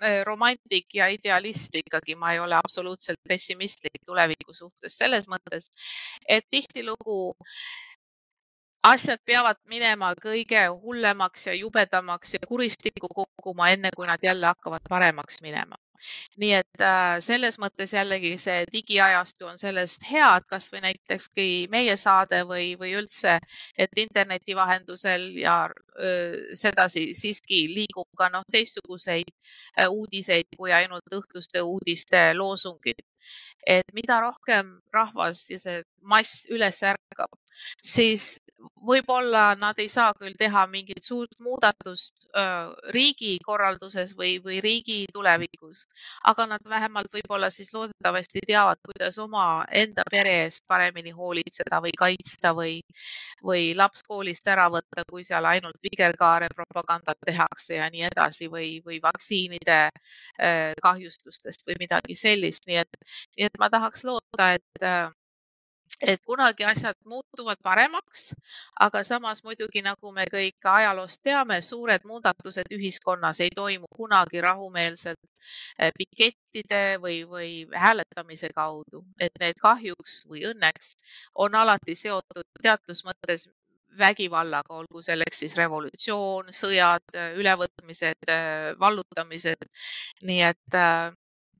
[0.00, 5.70] äh, romantik ja idealist ikkagi, ma ei ole absoluutselt pessimistlik tuleviku suhtes selles mõttes,
[6.28, 7.34] et tihtilugu
[8.86, 14.88] asjad peavad minema kõige hullemaks ja jubedamaks ja kuristikku kukkuma, enne kui nad jälle hakkavad
[14.88, 15.76] paremaks minema.
[16.40, 21.96] nii et äh, selles mõttes jällegi see digiajastu on sellest hea, et kasvõi näitekski meie
[22.00, 23.34] saade või, või üldse,
[23.76, 25.58] et interneti vahendusel ja
[26.00, 33.04] öö, sedasi siiski liigub ka noh, teistsuguseid äh, uudiseid kui ainult õhtuste uudiste loosungid
[33.66, 37.36] et mida rohkem rahvas ja see mass üles ärkab,
[37.84, 38.38] siis
[38.86, 42.26] võib-olla nad ei saa küll teha mingit suurt muudatust
[42.94, 45.84] riigikorralduses või, või riigi tulevikus,
[46.30, 52.54] aga nad vähemalt võib-olla siis loodetavasti teavad, kuidas omaenda pere eest paremini hoolitseda või kaitsta
[52.56, 52.80] või,
[53.44, 58.72] või laps koolist ära võtta, kui seal ainult vikerkaare propagandat tehakse ja nii edasi või,
[58.86, 59.80] või vaktsiinide
[60.82, 63.00] kahjustustest või midagi sellist, nii et,
[63.36, 65.19] nii et ma tahaks loota, et
[66.00, 68.30] et kunagi asjad muutuvad paremaks,
[68.80, 75.20] aga samas muidugi, nagu me kõik ajaloost teame, suured muudatused ühiskonnas ei toimu kunagi rahumeelselt
[75.78, 80.94] eh, pikettide või, või hääletamise kaudu, et need kahjuks või õnneks
[81.34, 83.48] on alati seotud teatud mõttes
[83.98, 88.30] vägivallaga, olgu selleks siis revolutsioon, sõjad, ülevõtmised,
[88.80, 89.66] vallutamised.
[90.22, 91.10] nii et äh,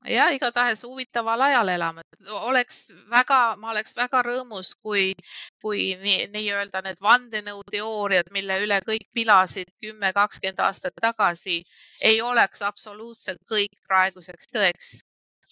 [0.09, 2.01] ja igatahes huvitaval ajal elame.
[2.29, 5.13] oleks väga, ma oleks väga rõõmus, kui,
[5.61, 11.63] kui nii-öelda nii need vandenõuteooriad, mille üle kõik pilasid kümme, kakskümmend aastat tagasi,
[12.01, 14.91] ei oleks absoluutselt kõik praeguseks tõeks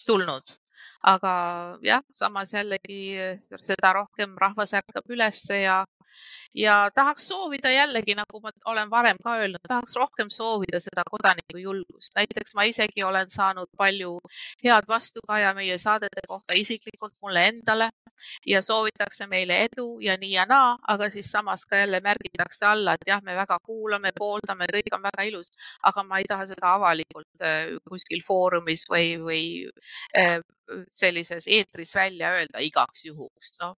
[0.05, 0.59] tulnud.
[1.01, 1.33] Aga
[1.83, 3.15] jah, samas jällegi
[3.63, 5.85] seda rohkem rahvas ärkab ülesse ja
[6.53, 12.15] ja tahaks soovida jällegi, nagu ma olen varem ka öelnud, tahaks rohkem soovida seda kodanikujulgust.
[12.15, 14.19] näiteks ma isegi olen saanud palju
[14.63, 17.89] head vastukaja meie saadete kohta isiklikult mulle endale
[18.47, 22.93] ja soovitakse meile edu ja nii ja naa, aga siis samas ka jälle märgitakse alla,
[22.93, 25.51] et jah, me väga kuulame, pooldame, kõik on väga ilus,
[25.83, 29.43] aga ma ei taha seda avalikult äh, kuskil foorumis või, või
[30.17, 30.39] äh,
[30.93, 33.55] sellises eetris välja öelda igaks juhuks.
[33.61, 33.75] noh,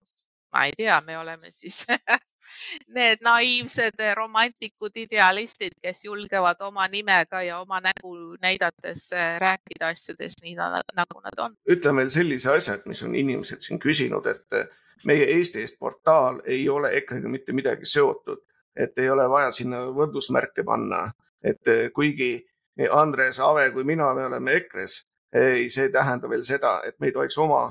[0.53, 1.85] ma ei tea, me oleme siis
[2.95, 10.43] need naiivsed romantikud, idealistid, kes julgevad oma nimega ja oma nägu näidates äh, rääkida asjadest
[10.43, 11.55] nii nagu nad on.
[11.69, 14.69] ütle veel sellise asja, et mis on inimesed siin küsinud, et äh,
[15.05, 18.43] meie Eesti eest portaal ei ole EKRE-ga mitte midagi seotud,
[18.75, 21.07] et ei ole vaja sinna võrdusmärke panna,
[21.43, 22.35] et kuigi
[22.91, 25.01] Andres, Ave kui mina, me oleme EKRE-s,
[25.35, 27.65] ei, see ei tähenda veel seda, et me ei tohiks oma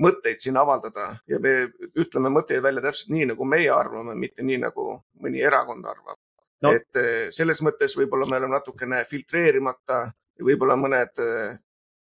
[0.00, 1.54] mõtteid siin avaldada ja me
[1.98, 4.86] ütleme mõtteid välja täpselt nii, nagu meie arvame, mitte nii, nagu
[5.22, 6.18] mõni erakond arvab
[6.64, 6.72] no..
[6.72, 11.58] et eh, selles mõttes võib-olla me oleme natukene filtreerimata ja võib-olla mõned eh,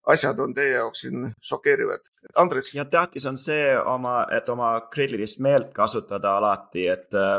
[0.07, 2.05] asjad on teie jaoks siin šokeerivad.
[2.39, 2.71] Andres.
[2.75, 7.37] ja tähtis on see oma, et oma kriitilist meelt kasutada alati, et eh,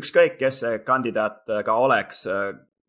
[0.00, 2.26] ükskõik, kes see kandidaat ka oleks,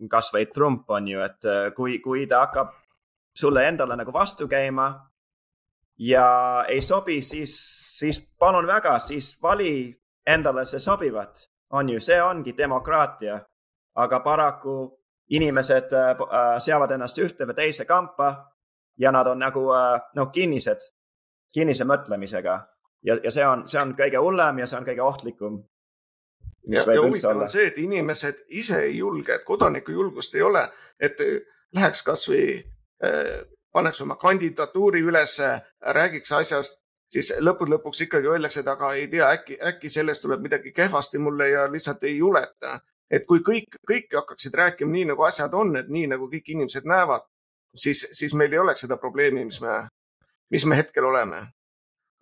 [0.10, 2.76] kasvõi Trump on ju, et kui, kui ta hakkab
[3.38, 4.90] sulle endale nagu vastu käima
[6.02, 7.56] ja ei sobi, siis,
[8.00, 9.94] siis palun väga, siis vali
[10.28, 11.46] endale see sobivat,
[11.78, 13.40] on ju, see ongi demokraatia.
[13.96, 16.22] aga paraku inimesed äh,
[16.64, 18.30] seavad ennast ühte või teise kampa
[18.98, 20.80] ja nad on nagu äh, noh, kinnised,
[21.54, 22.56] kinnise mõtlemisega.
[23.04, 25.58] Ja, ja see on, see on kõige hullem ja see on kõige ohtlikum
[26.72, 30.64] ja, ja huvitav on see, et inimesed ise ei julge, et kodanikujulgust ei ole,
[31.00, 31.20] et
[31.76, 32.46] läheks kasvõi
[33.04, 33.44] äh,
[33.74, 39.28] paneks oma kandidatuuri ülesse, räägiks asjast, siis lõppude lõpuks ikkagi öeldakse, et aga ei tea,
[39.36, 42.80] äkki, äkki sellest tuleb midagi kehvasti mulle ja lihtsalt ei juleta.
[43.12, 46.86] et kui kõik, kõik hakkaksid rääkima nii, nagu asjad on, et nii nagu kõik inimesed
[46.88, 47.26] näevad,
[47.76, 49.82] siis, siis meil ei oleks seda probleemi, mis me,
[50.52, 51.48] mis me hetkel oleme.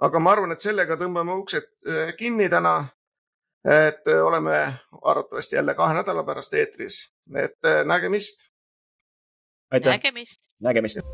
[0.01, 2.87] aga ma arvan, et sellega tõmbame uksed äh, kinni täna.
[3.65, 8.47] et äh, oleme arvatavasti jälle kahe nädala pärast eetris, et äh, nägemist.
[9.71, 10.55] nägemist.
[10.59, 11.05] nägemist